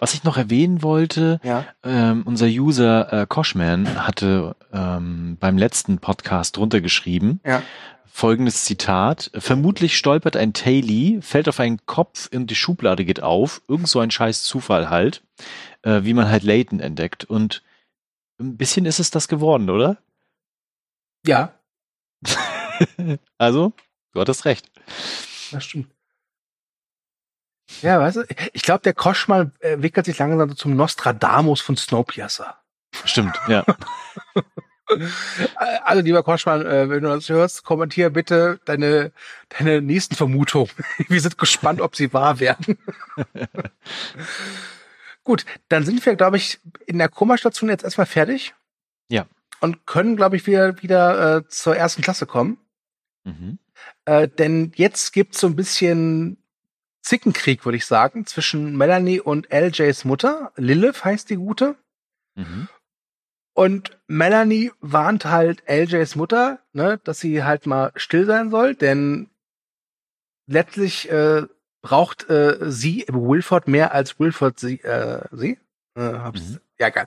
[0.00, 1.64] Was ich noch erwähnen wollte, ja.
[1.84, 7.62] ähm, unser User äh, Koshman hatte ähm, beim letzten Podcast drunter geschrieben, ja.
[8.04, 13.62] folgendes Zitat, vermutlich stolpert ein Taily, fällt auf einen Kopf und die Schublade geht auf,
[13.68, 15.22] irgend so ein scheiß Zufall halt,
[15.82, 17.62] äh, wie man halt Layton entdeckt und
[18.40, 19.98] ein bisschen ist es das geworden, oder?
[21.24, 21.52] Ja,
[23.38, 23.72] also,
[24.12, 24.70] du hattest recht.
[25.50, 25.90] Das stimmt.
[27.82, 32.58] Ja, weißt du, ich glaube, der Koschmal entwickelt sich langsam so zum Nostradamus von Snowpiercer.
[33.04, 33.64] Stimmt, ja.
[35.82, 39.12] Also, lieber Koschmann, äh, wenn du das hörst, kommentier bitte deine,
[39.48, 40.68] deine nächsten Vermutungen.
[41.08, 42.78] Wir sind gespannt, ob sie wahr werden.
[45.24, 48.54] Gut, dann sind wir, glaube ich, in der Komastation jetzt erstmal fertig.
[49.08, 49.24] Ja.
[49.60, 52.58] Und können, glaube ich, wieder, wieder äh, zur ersten Klasse kommen.
[53.24, 53.58] Mhm.
[54.04, 56.38] Äh, denn jetzt gibt's so ein bisschen
[57.02, 60.52] Zickenkrieg, würde ich sagen, zwischen Melanie und LJs Mutter.
[60.56, 61.76] Lilith heißt die Gute.
[62.34, 62.68] Mhm.
[63.54, 69.30] Und Melanie warnt halt LJs Mutter, ne, dass sie halt mal still sein soll, denn
[70.46, 71.42] letztlich äh,
[71.82, 74.80] braucht äh, sie Wilford mehr als Wilford sie.
[74.80, 75.58] Äh, sie?
[75.94, 76.60] Äh, hab's, mhm.
[76.78, 77.06] Ja, geil.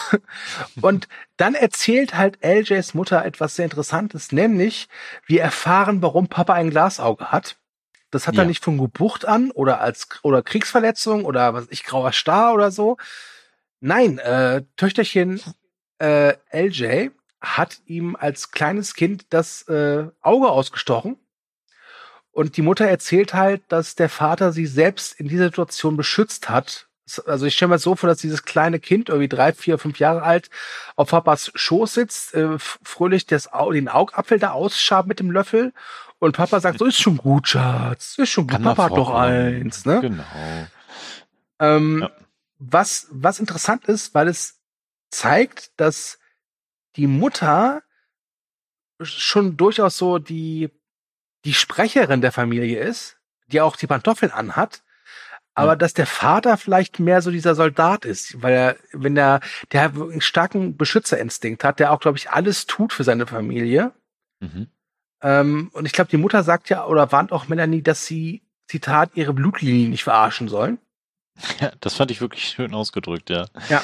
[0.80, 4.88] und dann erzählt halt LJs Mutter etwas sehr Interessantes, nämlich
[5.26, 7.56] wir erfahren, warum Papa ein Glasauge hat.
[8.10, 8.42] Das hat ja.
[8.42, 12.70] er nicht von Geburt an oder als oder Kriegsverletzung oder was ich grauer Star oder
[12.70, 12.96] so.
[13.80, 15.40] Nein, äh, Töchterchen
[16.00, 21.16] äh, LJ hat ihm als kleines Kind das äh, Auge ausgestochen.
[22.32, 26.87] Und die Mutter erzählt halt, dass der Vater sie selbst in dieser Situation beschützt hat
[27.26, 30.22] also ich stelle mir so vor, dass dieses kleine Kind, irgendwie drei, vier, fünf Jahre
[30.22, 30.50] alt,
[30.96, 35.72] auf Papas Schoß sitzt, äh, fröhlich das, den Augapfel da ausschabt mit dem Löffel
[36.18, 39.84] und Papa sagt, so ist schon gut, Schatz, ist schon gut, Papa hat doch eins,
[39.84, 40.00] ne?
[40.00, 40.24] Genau.
[41.60, 42.10] Ähm, ja.
[42.58, 44.60] was, was interessant ist, weil es
[45.10, 46.18] zeigt, dass
[46.96, 47.82] die Mutter
[49.00, 50.70] schon durchaus so die,
[51.44, 54.82] die Sprecherin der Familie ist, die auch die Pantoffeln anhat,
[55.58, 59.40] aber dass der Vater vielleicht mehr so dieser Soldat ist, weil er, wenn er,
[59.72, 63.92] der einen starken Beschützerinstinkt hat, der auch, glaube ich, alles tut für seine Familie.
[64.40, 64.68] Mhm.
[65.20, 69.10] Ähm, und ich glaube, die Mutter sagt ja oder warnt auch Melanie, dass sie, Zitat,
[69.14, 70.78] ihre Blutlinie nicht verarschen sollen.
[71.60, 73.46] Ja, das fand ich wirklich schön ausgedrückt, ja.
[73.68, 73.80] Ja.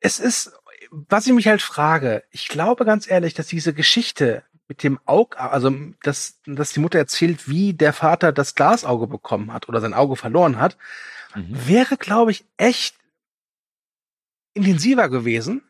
[0.00, 0.52] Es ist,
[0.90, 4.42] was ich mich halt frage, ich glaube ganz ehrlich, dass diese Geschichte
[4.72, 5.70] mit dem Auge, also
[6.02, 10.16] dass, dass die Mutter erzählt, wie der Vater das Glasauge bekommen hat oder sein Auge
[10.16, 10.78] verloren hat,
[11.34, 11.68] mhm.
[11.68, 12.96] wäre, glaube ich, echt
[14.54, 15.60] intensiver gewesen,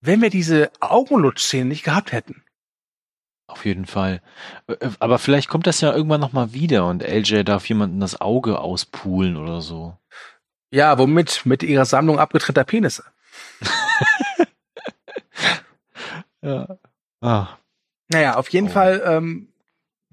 [0.00, 2.42] wenn wir diese Augenlutschszene nicht gehabt hätten.
[3.48, 4.22] Auf jeden Fall.
[4.66, 8.60] Äh, aber vielleicht kommt das ja irgendwann nochmal wieder und LJ darf jemanden das Auge
[8.60, 9.98] auspulen oder so.
[10.70, 11.44] Ja, womit?
[11.44, 13.04] Mit ihrer Sammlung abgetrennter Penisse.
[16.40, 16.78] ja.
[17.20, 17.58] Ah.
[18.08, 18.72] Naja, auf jeden oh.
[18.72, 19.48] Fall ähm,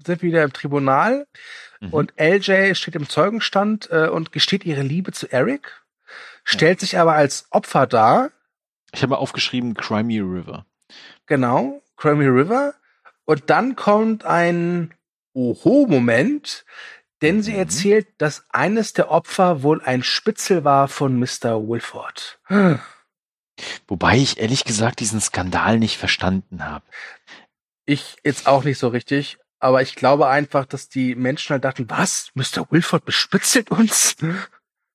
[0.04, 1.26] sind wir wieder im Tribunal
[1.80, 1.90] mhm.
[1.90, 5.84] und LJ steht im Zeugenstand äh, und gesteht ihre Liebe zu Eric,
[6.44, 6.86] stellt ja.
[6.86, 8.30] sich aber als Opfer dar.
[8.92, 10.66] Ich habe aufgeschrieben Crimey River.
[11.26, 12.74] Genau, Crimey River.
[13.24, 14.94] Und dann kommt ein
[15.32, 16.64] Oho-Moment,
[17.22, 17.58] denn sie mhm.
[17.58, 21.66] erzählt, dass eines der Opfer wohl ein Spitzel war von Mr.
[21.66, 22.38] Wilford.
[23.86, 26.84] Wobei ich ehrlich gesagt diesen Skandal nicht verstanden habe.
[27.86, 31.88] Ich jetzt auch nicht so richtig, aber ich glaube einfach, dass die Menschen halt dachten,
[31.88, 32.30] was?
[32.34, 32.66] Mr.
[32.70, 34.16] Wilford bespitzelt uns?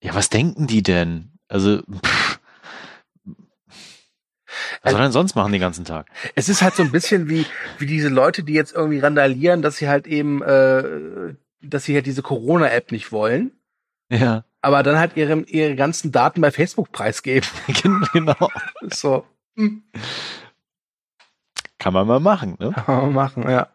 [0.02, 1.32] Ja, was denken die denn?
[1.48, 2.40] Also, pff,
[4.82, 6.08] was soll er denn sonst machen den ganzen Tag?
[6.36, 7.46] Es ist halt so ein bisschen wie,
[7.78, 12.06] wie diese Leute, die jetzt irgendwie randalieren, dass sie halt eben, äh, dass sie halt
[12.06, 13.52] diese Corona-App nicht wollen.
[14.10, 14.46] Ja.
[14.62, 17.48] Aber dann halt ihre, ihre ganzen Daten bei Facebook preisgeben.
[18.14, 18.50] genau.
[18.90, 19.26] so.
[19.56, 19.84] Hm.
[21.80, 22.72] Kann man mal machen, ne?
[22.74, 23.68] Kann man machen, ja.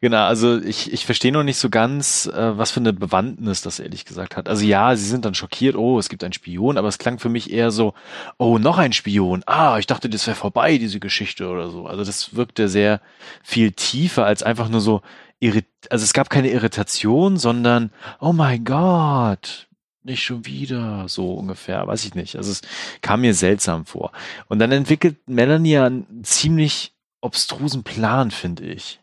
[0.00, 3.80] Genau, also ich, ich verstehe noch nicht so ganz, äh, was für eine Bewandtnis das
[3.80, 4.48] ehrlich gesagt hat.
[4.48, 7.28] Also ja, sie sind dann schockiert, oh, es gibt einen Spion, aber es klang für
[7.28, 7.94] mich eher so,
[8.38, 9.42] oh, noch ein Spion.
[9.46, 11.86] Ah, ich dachte, das wäre vorbei, diese Geschichte oder so.
[11.86, 13.00] Also das wirkte sehr
[13.42, 15.02] viel tiefer als einfach nur so
[15.40, 17.90] irrit also es gab keine Irritation, sondern
[18.20, 19.68] oh mein Gott,
[20.02, 22.36] nicht schon wieder, so ungefähr, weiß ich nicht.
[22.36, 22.62] Also es
[23.02, 24.12] kam mir seltsam vor.
[24.48, 26.93] Und dann entwickelt Melanie ja einen ziemlich
[27.24, 29.00] obstrusen Plan, finde ich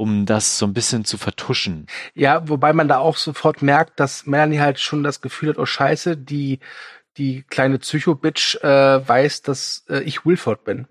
[0.00, 1.86] um das so ein bisschen zu vertuschen.
[2.14, 5.66] Ja, wobei man da auch sofort merkt, dass Melanie halt schon das Gefühl hat, oh
[5.66, 6.58] scheiße, die,
[7.18, 10.88] die kleine Psycho-Bitch äh, weiß, dass äh, ich Wilford bin.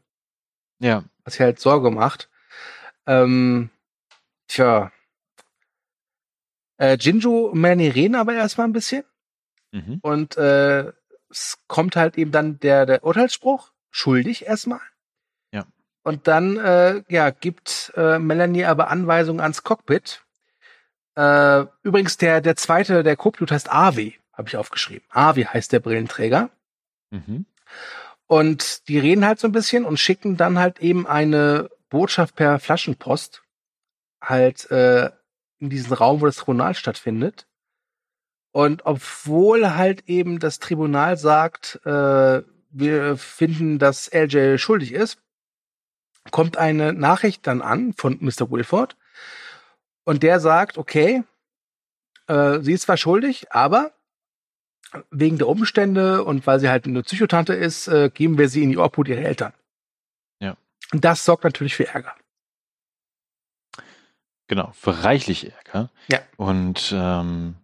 [0.78, 1.06] Ja.
[1.24, 2.30] Was sie halt Sorge macht.
[3.08, 3.72] Ähm,
[4.48, 4.92] tja.
[6.78, 9.06] Äh, Jinju und Melanie reden aber erstmal ein bisschen.
[9.72, 9.98] Mhm.
[10.04, 10.94] Und äh,
[11.32, 14.82] es kommt halt eben dann der, der Urteilsspruch, schuldig erstmal.
[16.04, 20.24] Und dann äh, ja, gibt äh, Melanie aber Anweisungen ans Cockpit.
[21.16, 25.06] Äh, übrigens, der, der zweite, der Co-Pilot heißt Avi, habe ich aufgeschrieben.
[25.10, 26.50] Avi heißt der Brillenträger.
[27.12, 27.46] Mhm.
[28.28, 32.60] Und die reden halt so ein bisschen und schicken dann halt eben eine Botschaft per
[32.60, 33.42] Flaschenpost
[34.22, 35.10] halt äh,
[35.60, 37.48] in diesen Raum, wo das Tribunal stattfindet.
[38.52, 42.42] Und obwohl halt eben das Tribunal sagt, äh,
[42.72, 45.20] wir finden, dass LJ schuldig ist,
[46.32, 48.52] kommt eine Nachricht dann an von Mr.
[48.52, 48.96] Wilford
[50.04, 51.24] und der sagt, okay,
[52.28, 53.94] äh, sie ist zwar schuldig, aber
[55.12, 58.70] wegen der Umstände und weil sie halt eine Psychotante ist, äh, geben wir sie in
[58.70, 59.54] die Obhut ihrer Eltern.
[60.40, 60.58] Ja.
[60.92, 62.16] Und das sorgt natürlich für Ärger.
[64.48, 65.92] Genau, für reichlich Ärger.
[66.08, 66.20] Ja.
[66.38, 67.56] Und ähm,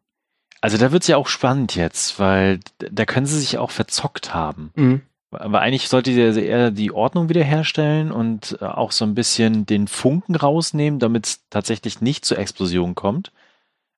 [0.61, 4.71] also da wird's ja auch spannend jetzt, weil da können sie sich auch verzockt haben.
[4.75, 5.01] Mhm.
[5.35, 9.87] Aber eigentlich sollte sie eher die Ordnung wiederherstellen und äh, auch so ein bisschen den
[9.87, 13.31] Funken rausnehmen, damit es tatsächlich nicht zur Explosion kommt.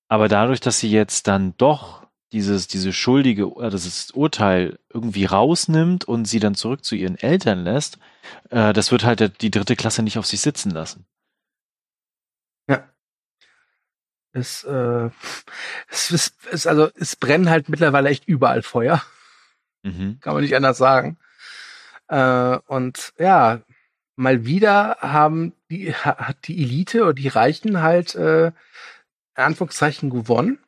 [0.08, 6.06] Aber dadurch, dass sie jetzt dann doch dieses, diese schuldige, äh, das Urteil irgendwie rausnimmt
[6.06, 8.00] und sie dann zurück zu ihren Eltern lässt,
[8.50, 11.06] äh, das wird halt die dritte Klasse nicht auf sich sitzen lassen.
[12.68, 12.90] Ja.
[14.34, 15.10] Es, äh,
[15.90, 19.02] es, es, es, also, es brennen halt mittlerweile echt überall Feuer.
[19.84, 20.20] Mhm.
[20.20, 21.18] Kann man nicht anders sagen.
[22.08, 23.62] Äh, und ja,
[24.16, 28.54] mal wieder haben die, hat die Elite oder die Reichen halt äh, in
[29.36, 30.60] Anführungszeichen gewonnen.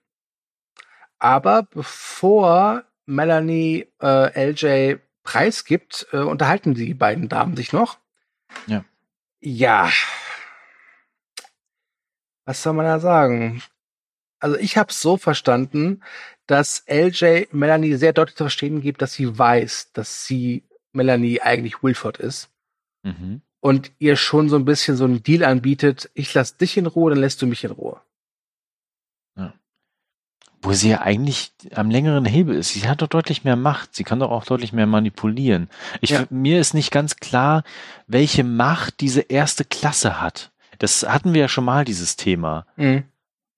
[1.18, 7.98] Aber bevor Melanie äh, LJ preisgibt, äh, unterhalten die beiden Damen sich noch.
[8.68, 8.86] Ja.
[9.42, 9.92] Ja.
[12.46, 13.62] Was soll man da sagen?
[14.40, 16.02] Also ich habe so verstanden,
[16.48, 21.84] dass LJ Melanie sehr deutlich zu verstehen gibt, dass sie weiß, dass sie Melanie eigentlich
[21.84, 22.50] Wilford ist.
[23.04, 23.42] Mhm.
[23.62, 27.12] Und ihr schon so ein bisschen so einen Deal anbietet, ich lass dich in Ruhe,
[27.12, 28.00] dann lässt du mich in Ruhe.
[29.36, 29.54] Ja.
[30.62, 32.74] Wo sie ja eigentlich am längeren Hebel ist.
[32.74, 33.96] Sie hat doch deutlich mehr Macht.
[33.96, 35.70] Sie kann doch auch deutlich mehr manipulieren.
[36.00, 36.26] Ich, ja.
[36.30, 37.64] Mir ist nicht ganz klar,
[38.08, 40.52] welche Macht diese erste Klasse hat.
[40.80, 42.66] Das hatten wir ja schon mal, dieses Thema.
[42.78, 43.04] Mhm.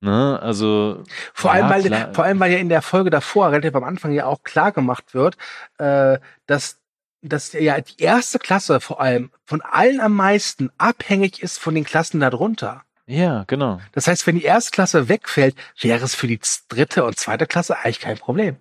[0.03, 0.39] Ne?
[0.41, 2.13] Also vor allem, weil klar.
[2.13, 5.13] vor allem, weil ja in der Folge davor relativ am Anfang ja auch klar gemacht
[5.13, 5.37] wird,
[5.77, 6.17] äh,
[6.47, 6.80] dass
[7.21, 11.83] dass ja die erste Klasse vor allem von allen am meisten abhängig ist von den
[11.83, 12.83] Klassen darunter.
[13.07, 13.79] Ja, genau.
[13.91, 17.77] Das heißt, wenn die erste Klasse wegfällt, wäre es für die dritte und zweite Klasse
[17.77, 18.57] eigentlich kein Problem.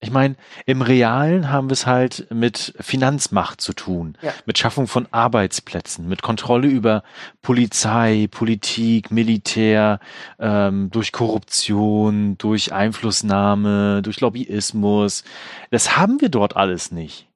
[0.00, 4.32] Ich meine, im Realen haben wir es halt mit Finanzmacht zu tun, ja.
[4.46, 7.02] mit Schaffung von Arbeitsplätzen, mit Kontrolle über
[7.42, 9.98] Polizei, Politik, Militär,
[10.38, 15.24] ähm, durch Korruption, durch Einflussnahme, durch Lobbyismus.
[15.72, 17.27] Das haben wir dort alles nicht.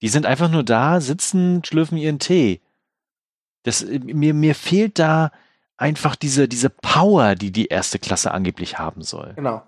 [0.00, 2.60] Die sind einfach nur da, sitzen, schlürfen ihren Tee.
[3.64, 5.32] Das, mir, mir fehlt da
[5.76, 9.34] einfach diese, diese Power, die die erste Klasse angeblich haben soll.
[9.34, 9.66] Genau.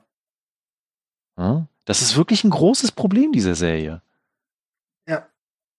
[1.36, 1.66] Ja?
[1.84, 4.02] Das ist wirklich ein großes Problem dieser Serie.
[5.08, 5.26] Ja,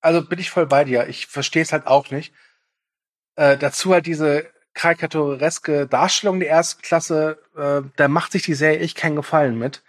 [0.01, 1.07] also bin ich voll bei dir.
[1.07, 2.33] Ich verstehe es halt auch nicht.
[3.35, 8.79] Äh, dazu halt diese karikatureske Darstellung der ersten Klasse, äh, da macht sich die Serie
[8.79, 9.83] echt keinen Gefallen mit.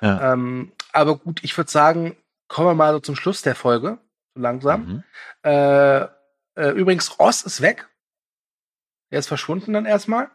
[0.00, 0.32] Ja.
[0.32, 2.16] Ähm, aber gut, ich würde sagen,
[2.48, 3.98] kommen wir mal so zum Schluss der Folge,
[4.34, 4.86] so langsam.
[4.86, 5.04] Mhm.
[5.42, 6.00] Äh,
[6.56, 7.88] äh, übrigens, Ross ist weg.
[9.10, 10.30] Er ist verschwunden dann erstmal.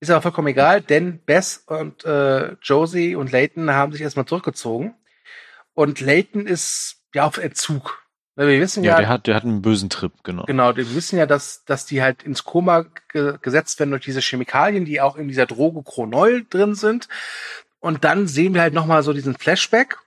[0.00, 4.94] Ist aber vollkommen egal, denn Bess und äh, Josie und Layton haben sich erstmal zurückgezogen.
[5.74, 8.04] Und Layton ist ja auf Entzug.
[8.36, 10.44] Weil wir wissen ja, ja, der hat, der hat einen bösen Trip, genau.
[10.44, 14.20] Genau, wir wissen ja, dass, dass die halt ins Koma ge gesetzt werden durch diese
[14.20, 17.08] Chemikalien, die auch in dieser Droge Chronol drin sind.
[17.80, 19.98] Und dann sehen wir halt nochmal so diesen Flashback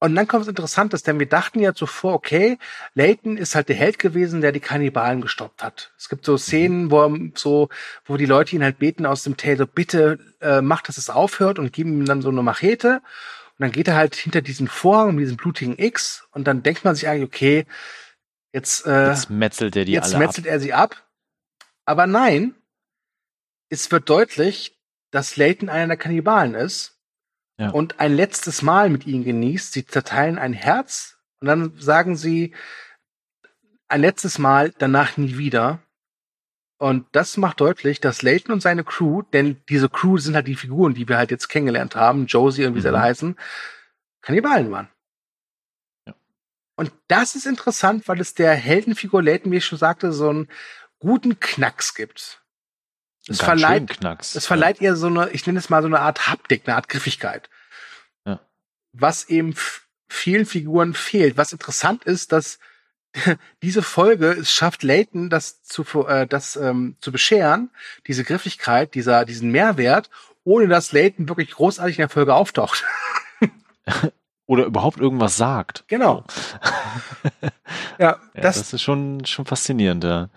[0.00, 2.58] und dann kommt es Interessantes, denn wir dachten ja zuvor, okay,
[2.94, 5.92] Layton ist halt der Held gewesen, der die Kannibalen gestoppt hat.
[5.98, 6.38] Es gibt so.
[6.38, 7.68] Szenen, wo so,
[8.04, 11.10] wo die Leute ihn halt beten aus dem Tail, so bitte äh, macht, dass es
[11.10, 13.00] aufhört und geben ihm dann so eine Machete.
[13.58, 16.84] Und dann geht er halt hinter diesen Vorhang, um diesen blutigen X, und dann denkt
[16.84, 17.66] man sich eigentlich, okay,
[18.52, 20.52] jetzt, äh, jetzt metzelt er die jetzt metzelt ab.
[20.52, 21.08] er sie ab.
[21.84, 22.54] Aber nein,
[23.68, 24.78] es wird deutlich,
[25.10, 26.97] dass Layton einer der Kannibalen ist
[27.58, 27.70] ja.
[27.70, 29.72] und ein letztes Mal mit ihnen genießt.
[29.72, 32.54] Sie zerteilen ein Herz und dann sagen sie
[33.88, 35.80] ein letztes Mal, danach nie wieder.
[36.78, 40.54] Und das macht deutlich, dass Layton und seine Crew, denn diese Crew sind halt die
[40.54, 42.94] Figuren, die wir halt jetzt kennengelernt haben, Josie und wie sie mhm.
[42.94, 43.36] alle heißen,
[44.20, 44.88] Kannibalen waren.
[46.06, 46.14] Ja.
[46.76, 50.48] Und das ist interessant, weil es der Heldenfigur Layton, wie ich schon sagte, so einen
[51.00, 52.44] guten Knacks gibt.
[53.28, 56.62] Es verleiht, es verleiht ihr so eine, ich nenne es mal so eine Art Haptik,
[56.66, 57.50] eine Art Griffigkeit.
[58.24, 58.40] Ja.
[58.92, 59.54] Was eben
[60.08, 61.36] vielen Figuren fehlt.
[61.36, 62.58] Was interessant ist, dass
[63.62, 67.70] diese Folge es schafft, Layton das zu, äh, das, ähm, zu bescheren,
[68.06, 70.10] diese Griffigkeit, dieser, diesen Mehrwert,
[70.44, 72.84] ohne dass Layton wirklich großartig in der Folge auftaucht.
[74.46, 75.84] Oder überhaupt irgendwas sagt.
[75.88, 76.24] Genau.
[77.98, 80.30] ja, das, ja, das ist schon, schon faszinierend, ja.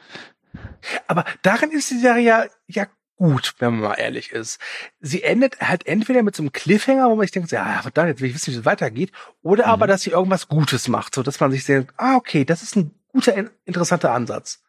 [1.08, 2.88] Aber darin ist die Serie ja, ja
[3.22, 4.60] gut, wenn man mal ehrlich ist.
[5.00, 8.22] Sie endet halt entweder mit so einem Cliffhanger, wo man sich denkt, ja, verdammt, jetzt
[8.22, 9.12] will ich wissen, wie es weitergeht,
[9.44, 9.72] oder mhm.
[9.72, 12.76] aber, dass sie irgendwas Gutes macht, so dass man sich denkt, ah, okay, das ist
[12.76, 13.36] ein guter,
[13.66, 14.64] interessanter Ansatz.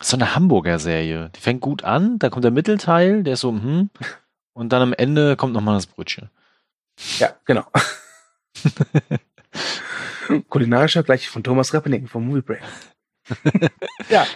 [0.00, 1.30] So eine Hamburger-Serie.
[1.36, 3.90] Die fängt gut an, da kommt der Mittelteil, der ist so, hm,
[4.54, 6.30] und dann am Ende kommt nochmal das Brötchen.
[7.18, 7.66] Ja, genau.
[10.48, 12.62] Kulinarischer gleich von Thomas Rappening vom Movie Brain.
[14.08, 14.26] ja.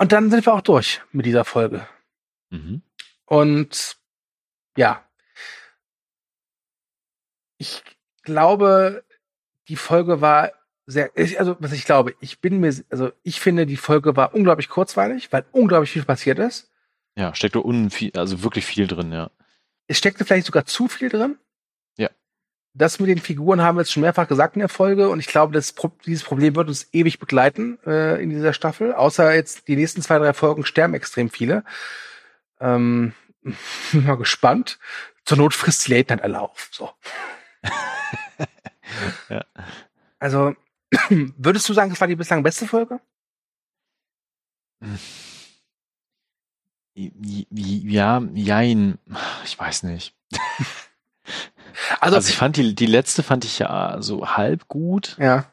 [0.00, 1.86] Und dann sind wir auch durch mit dieser Folge.
[2.48, 2.80] Mhm.
[3.26, 3.98] Und
[4.74, 5.04] ja,
[7.58, 7.82] ich
[8.22, 9.04] glaube,
[9.68, 10.52] die Folge war
[10.86, 14.70] sehr, also was ich glaube, ich bin mir, also ich finde, die Folge war unglaublich
[14.70, 16.72] kurzweilig, weil unglaublich viel passiert ist.
[17.14, 19.30] Ja, steckte unviel, also wirklich viel drin, ja.
[19.86, 21.36] Es steckte vielleicht sogar zu viel drin
[22.72, 25.26] das mit den Figuren haben wir jetzt schon mehrfach gesagt in der Folge und ich
[25.26, 25.74] glaube, das,
[26.06, 28.94] dieses Problem wird uns ewig begleiten äh, in dieser Staffel.
[28.94, 31.64] Außer jetzt die nächsten zwei, drei Folgen sterben extrem viele.
[32.60, 33.12] Ähm,
[33.92, 34.78] bin mal gespannt.
[35.24, 36.68] Zur Not frisst die Late Night alle auf.
[36.70, 36.90] So.
[39.28, 39.44] ja.
[40.18, 40.54] Also,
[41.08, 43.00] würdest du sagen, das war die bislang beste Folge?
[46.94, 48.98] Ja, jein.
[49.44, 50.14] Ich weiß nicht.
[51.98, 55.16] Also, also ich fand die, die letzte fand ich ja so halb gut.
[55.18, 55.46] Ja.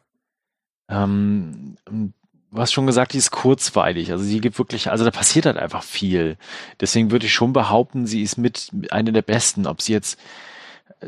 [0.90, 4.12] Ähm, du hast schon gesagt, die ist kurzweilig.
[4.12, 6.38] Also sie gibt wirklich, also da passiert halt einfach viel.
[6.80, 9.68] Deswegen würde ich schon behaupten, sie ist mit eine der besten.
[9.68, 10.20] Ob sie jetzt,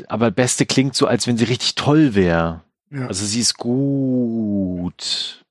[0.08, 2.62] aber beste klingt so, als wenn sie richtig toll wäre.
[2.90, 3.06] Ja.
[3.06, 5.44] Also sie ist gut.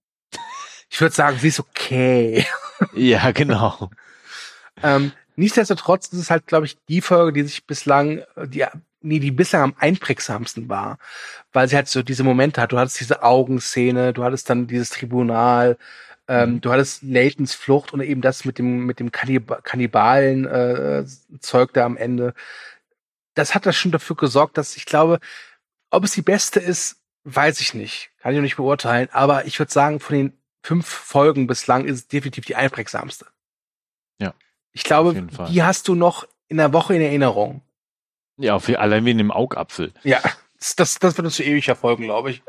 [0.89, 2.45] Ich würde sagen, sie ist okay.
[2.93, 3.89] ja, genau.
[4.83, 8.65] ähm, nichtsdestotrotz ist es halt, glaube ich, die Folge, die sich bislang, die
[9.01, 10.97] nee, die bislang am einprägsamsten war,
[11.53, 12.71] weil sie halt so diese Momente hat.
[12.71, 15.77] Du hattest diese Augenszene, du hattest dann dieses Tribunal,
[16.27, 16.61] ähm, mhm.
[16.61, 21.05] du hattest Laytons Flucht und eben das mit dem mit dem Kannib Kannibalen äh,
[21.39, 22.33] Zeug da am Ende.
[23.33, 25.19] Das hat das schon dafür gesorgt, dass ich glaube,
[25.89, 29.09] ob es die beste ist, weiß ich nicht, kann ich noch nicht beurteilen.
[29.11, 33.25] Aber ich würde sagen, von den fünf Folgen bislang ist es definitiv die einprägsamste.
[34.19, 34.33] Ja.
[34.71, 37.61] Ich glaube, die hast du noch in der Woche in Erinnerung.
[38.39, 39.93] Ja, für allein wie in dem Augapfel.
[40.03, 40.21] Ja,
[40.77, 42.43] das, das wird uns zu ewig erfolgen, glaube ich.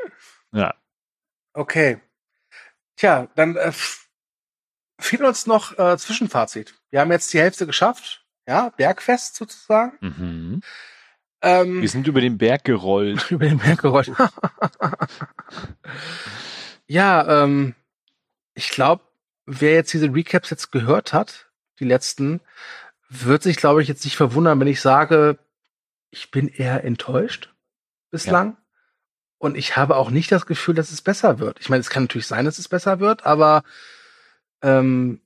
[0.53, 0.73] Ja.
[1.53, 1.99] Okay.
[2.95, 3.73] Tja, dann äh,
[4.99, 6.75] fehlt uns noch äh, Zwischenfazit.
[6.91, 8.25] Wir haben jetzt die Hälfte geschafft.
[8.47, 9.97] Ja, Bergfest sozusagen.
[9.99, 10.61] Mhm.
[11.41, 13.25] Ähm, Wir sind über den Berg gerollt.
[13.31, 14.11] über den Berg gerollt.
[16.87, 17.75] ja, ähm,
[18.53, 19.03] ich glaube,
[19.45, 22.39] wer jetzt diese Recaps jetzt gehört hat, die letzten,
[23.09, 25.37] wird sich, glaube ich, jetzt nicht verwundern, wenn ich sage,
[26.11, 27.53] ich bin eher enttäuscht
[28.11, 28.51] bislang.
[28.51, 28.57] Ja.
[29.39, 31.59] Und ich habe auch nicht das Gefühl, dass es besser wird.
[31.59, 33.63] Ich meine, es kann natürlich sein, dass es besser wird, aber
[34.61, 35.21] ähm,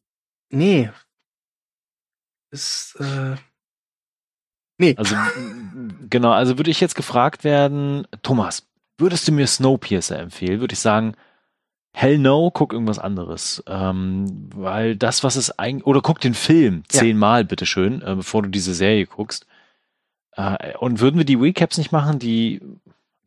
[0.50, 0.90] nee.
[2.52, 3.36] Ist, äh,
[4.78, 4.96] nee.
[4.98, 5.18] Also
[6.10, 8.68] genau, also würde ich jetzt gefragt werden, Thomas,
[8.98, 10.62] würdest du mir Snowpiercer empfehlen?
[10.62, 11.16] Würde ich sagen,
[11.92, 13.64] hell no, guck irgendwas anderes.
[13.68, 17.48] Ähm, weil das, was es eigentlich, oder guck den Film zehnmal, ja.
[17.48, 19.46] bitteschön, äh, bevor du diese Serie guckst.
[20.36, 22.62] Äh, und würden wir die Recaps nicht machen, die,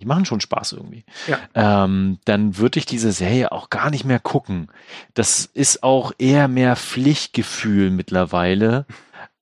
[0.00, 1.84] die machen schon Spaß irgendwie, ja.
[1.84, 4.68] ähm, dann würde ich diese Serie auch gar nicht mehr gucken.
[5.14, 8.86] Das ist auch eher mehr Pflichtgefühl mittlerweile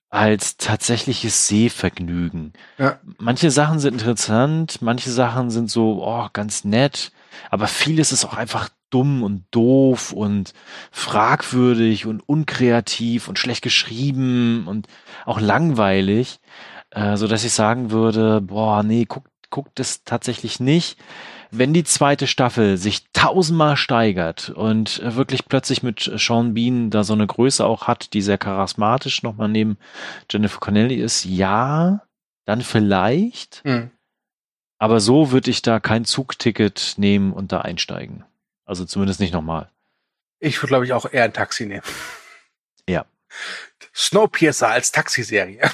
[0.09, 2.53] als tatsächliches Sehvergnügen.
[2.79, 3.01] Ja.
[3.19, 7.13] Manche Sachen sind interessant, manche Sachen sind so oh, ganz nett,
[7.51, 10.53] aber vieles ist auch einfach dumm und doof und
[10.93, 14.87] fragwürdig und unkreativ und schlecht geschrieben und
[15.25, 16.41] auch langweilig
[16.97, 20.99] äh, so dass ich sagen würde, boah, nee, guckt guckt es tatsächlich nicht.
[21.53, 27.13] Wenn die zweite Staffel sich tausendmal steigert und wirklich plötzlich mit Sean Bean da so
[27.13, 29.79] eine Größe auch hat, die sehr charismatisch nochmal neben
[30.29, 32.03] Jennifer Connelly ist, ja,
[32.45, 33.65] dann vielleicht.
[33.65, 33.91] Mhm.
[34.79, 38.25] Aber so würde ich da kein Zugticket nehmen und da einsteigen.
[38.65, 39.71] Also zumindest nicht nochmal.
[40.41, 41.85] Ich würde, glaube ich, auch eher ein Taxi nehmen.
[42.89, 43.07] Ja.
[43.95, 45.71] Snowpiercer als Taxiserie.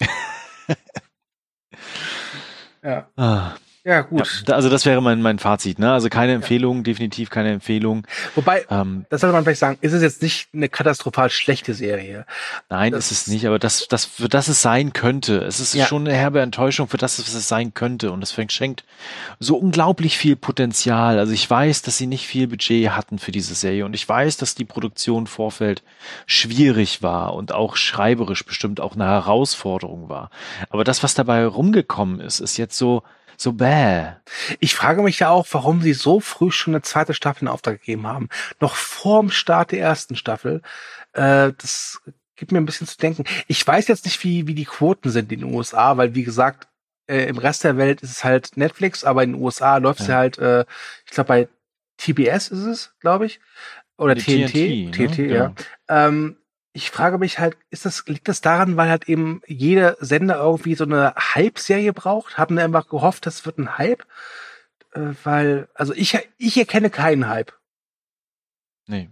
[2.82, 3.10] ja.
[3.16, 3.59] Ah.
[3.82, 4.44] Ja, gut.
[4.46, 5.78] Ja, also das wäre mein, mein Fazit.
[5.78, 5.90] Ne?
[5.90, 6.82] Also keine Empfehlung, ja.
[6.82, 8.06] definitiv keine Empfehlung.
[8.34, 12.26] Wobei, ähm, das sollte man vielleicht sagen, ist es jetzt nicht eine katastrophal schlechte Serie.
[12.68, 15.38] Nein, das ist es nicht, aber das, das, für das es sein könnte.
[15.38, 15.86] Es ist ja.
[15.86, 18.12] schon eine herbe Enttäuschung für das, was es sein könnte.
[18.12, 18.84] Und es schenkt
[19.38, 21.18] so unglaublich viel Potenzial.
[21.18, 23.86] Also ich weiß, dass sie nicht viel Budget hatten für diese Serie.
[23.86, 25.82] Und ich weiß, dass die Produktion Vorfeld
[26.26, 30.30] schwierig war und auch schreiberisch bestimmt auch eine Herausforderung war.
[30.68, 33.02] Aber das, was dabei rumgekommen ist, ist jetzt so,
[33.40, 34.12] so bäh.
[34.58, 37.80] Ich frage mich ja auch, warum sie so früh schon eine zweite Staffel in Auftrag
[37.80, 38.28] gegeben haben.
[38.60, 40.62] Noch vorm Start der ersten Staffel.
[41.12, 42.00] Äh, das
[42.36, 43.24] gibt mir ein bisschen zu denken.
[43.46, 46.68] Ich weiß jetzt nicht, wie, wie die Quoten sind in den USA, weil wie gesagt,
[47.06, 50.06] äh, im Rest der Welt ist es halt Netflix, aber in den USA läuft ja.
[50.06, 50.64] sie halt, äh,
[51.04, 51.48] ich glaube bei
[51.98, 53.40] TBS ist es, glaube ich.
[53.98, 54.52] Oder die TNT.
[54.52, 55.26] TNT, TNT ne?
[55.28, 55.54] ja.
[55.88, 56.06] ja.
[56.08, 56.36] Ähm,
[56.72, 60.74] ich frage mich halt, ist das, liegt das daran, weil halt eben jeder Sender irgendwie
[60.74, 62.38] so eine Hype-Serie braucht?
[62.38, 64.04] Haben wir einfach gehofft, das wird ein Hype?
[64.92, 67.52] Äh, weil, also ich, ich erkenne keinen Hype.
[68.86, 69.10] Nee.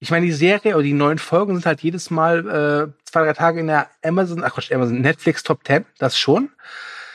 [0.00, 3.32] Ich meine, die Serie oder die neuen Folgen sind halt jedes Mal äh, zwei, drei
[3.32, 6.50] Tage in der Amazon, ach Quatsch, Amazon, Netflix Top 10, das schon.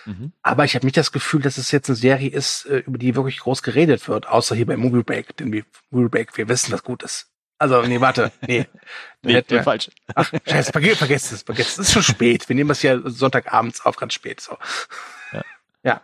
[0.06, 0.34] Mhm.
[0.42, 3.16] Aber ich habe nicht das Gefühl, dass es jetzt eine Serie ist, äh, über die
[3.16, 6.72] wirklich groß geredet wird, außer hier bei Movie Break, denn wir, Movie Break, wir wissen,
[6.72, 7.28] was gut ist.
[7.60, 8.66] Also, nee, warte, nee.
[9.22, 9.91] nee, der falsch.
[10.16, 11.80] Ach, scheiße, vergiss, vergesst es, vergesst es.
[11.80, 12.47] Es ist schon spät.
[12.47, 14.57] Wir nehmen das ja Sonntagabends auf, ganz spät, so.
[15.34, 15.43] Ja.
[15.84, 16.01] ja.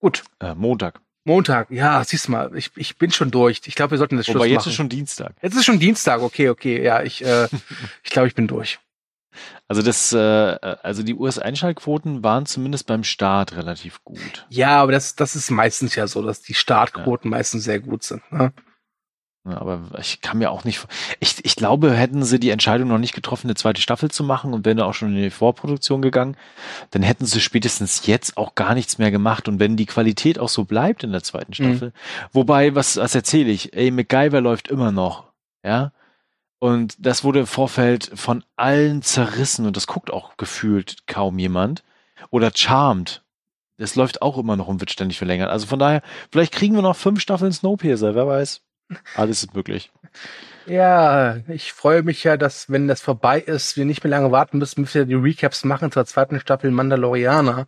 [0.00, 0.24] Gut.
[0.40, 1.00] Äh, Montag.
[1.24, 3.60] Montag, ja, siehst du mal, ich, ich bin schon durch.
[3.66, 4.68] Ich glaube, wir sollten das Wobei Schluss jetzt machen.
[4.70, 5.34] ist schon Dienstag.
[5.42, 7.48] Jetzt ist schon Dienstag, okay, okay, ja, ich, äh,
[8.02, 8.78] ich glaube, ich bin durch.
[9.68, 14.46] Also das, äh, also die US-Einschaltquoten waren zumindest beim Start relativ gut.
[14.48, 17.36] Ja, aber das, das ist meistens ja so, dass die Startquoten ja.
[17.36, 18.22] meistens sehr gut sind.
[18.32, 18.52] Ne?
[19.54, 20.86] Aber ich kann mir auch nicht.
[21.20, 24.52] Ich, ich glaube, hätten sie die Entscheidung noch nicht getroffen, eine zweite Staffel zu machen
[24.52, 26.36] und wären auch schon in die Vorproduktion gegangen,
[26.90, 29.48] dann hätten sie spätestens jetzt auch gar nichts mehr gemacht.
[29.48, 31.54] Und wenn die Qualität auch so bleibt in der zweiten mhm.
[31.54, 32.28] Staffel, mhm.
[32.32, 33.74] wobei, was, was erzähle ich?
[33.74, 35.24] Ey, MacGyver läuft immer noch.
[35.64, 35.92] Ja.
[36.58, 41.84] Und das wurde im Vorfeld von allen zerrissen und das guckt auch gefühlt kaum jemand.
[42.30, 43.22] Oder Charmed.
[43.78, 45.50] Das läuft auch immer noch und wird ständig verlängert.
[45.50, 48.62] Also von daher, vielleicht kriegen wir noch fünf Staffeln Snowpiercer, wer weiß.
[49.14, 49.90] Alles ist möglich.
[50.66, 54.58] Ja, ich freue mich ja, dass, wenn das vorbei ist, wir nicht mehr lange warten
[54.58, 57.66] müssen, bis wir die Recaps machen zur zweiten Staffel Mandalorianer.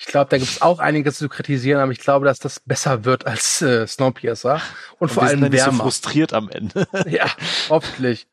[0.00, 3.04] Ich glaube, da gibt es auch einiges zu kritisieren, aber ich glaube, dass das besser
[3.04, 4.54] wird als äh, Snowpiercer.
[4.54, 4.62] Und,
[5.00, 5.72] und vor allem wärmer.
[5.72, 6.86] so frustriert am Ende.
[7.08, 7.26] ja,
[7.68, 8.28] hoffentlich.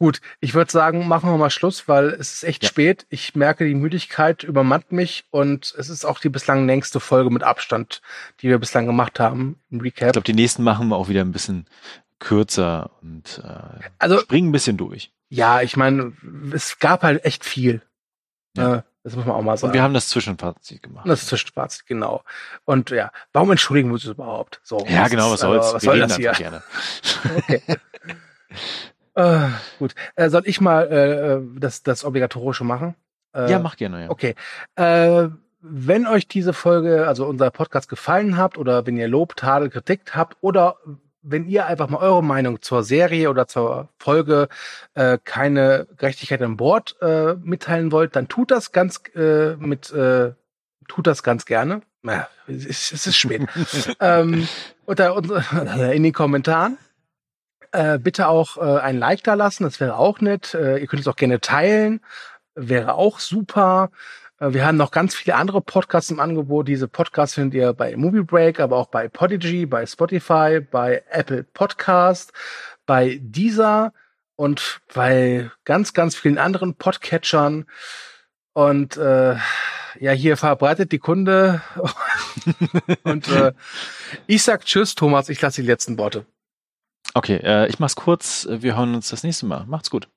[0.00, 2.70] Gut, ich würde sagen, machen wir mal Schluss, weil es ist echt ja.
[2.70, 3.04] spät.
[3.10, 7.42] Ich merke, die Müdigkeit übermannt mich und es ist auch die bislang längste Folge mit
[7.42, 8.00] Abstand,
[8.40, 10.08] die wir bislang gemacht haben im Recap.
[10.08, 11.66] Ich glaube, die nächsten machen wir auch wieder ein bisschen
[12.18, 15.12] kürzer und äh, also, springen ein bisschen durch.
[15.28, 16.14] Ja, ich meine,
[16.54, 17.82] es gab halt echt viel.
[18.56, 18.76] Ja.
[18.76, 19.68] Äh, das muss man auch mal sagen.
[19.68, 21.06] Und wir haben das Zwischenfazit gemacht.
[21.06, 22.24] Das Zwischenfazit, genau.
[22.64, 24.62] Und ja, warum entschuldigen wir uns überhaupt?
[24.62, 25.74] So, ja, genau, was soll's.
[25.74, 26.32] Also, was wir soll das hier?
[26.32, 26.62] Gerne.
[27.36, 27.62] okay.
[29.14, 29.48] Äh,
[29.78, 29.94] gut.
[30.16, 32.94] Äh, soll ich mal äh, äh, das, das Obligatorische machen?
[33.34, 34.10] Äh, ja, mach gerne, ja.
[34.10, 34.34] Okay.
[34.76, 35.28] Äh,
[35.62, 40.14] wenn euch diese Folge, also unser Podcast gefallen habt oder wenn ihr Lob, Tadel, Kritik
[40.14, 40.76] habt oder
[41.22, 44.48] wenn ihr einfach mal eure Meinung zur Serie oder zur Folge
[44.94, 50.32] äh, keine Gerechtigkeit an Bord äh, mitteilen wollt, dann tut das ganz äh, mit äh,
[50.88, 51.82] tut das ganz gerne.
[52.02, 53.42] Ja, es, es ist spät.
[54.00, 54.48] ähm,
[54.86, 56.78] unter, unter, in den Kommentaren.
[57.72, 60.54] Äh, bitte auch äh, ein Like da lassen, das wäre auch nett.
[60.54, 62.00] Äh, ihr könnt es auch gerne teilen,
[62.54, 63.90] wäre auch super.
[64.40, 66.66] Äh, wir haben noch ganz viele andere Podcasts im Angebot.
[66.66, 71.44] Diese Podcasts findet ihr bei Movie Break, aber auch bei Podigy, bei Spotify, bei Apple
[71.44, 72.32] Podcast,
[72.86, 73.92] bei Deezer
[74.34, 77.66] und bei ganz, ganz vielen anderen Podcatchern.
[78.52, 79.36] Und äh,
[80.00, 81.62] ja, hier verbreitet die Kunde.
[83.04, 83.52] und äh,
[84.26, 86.26] ich sag Tschüss, Thomas, ich lasse die letzten Worte.
[87.14, 88.46] Okay, äh, ich mach's kurz.
[88.50, 89.64] Wir hören uns das nächste Mal.
[89.66, 90.08] Macht's gut.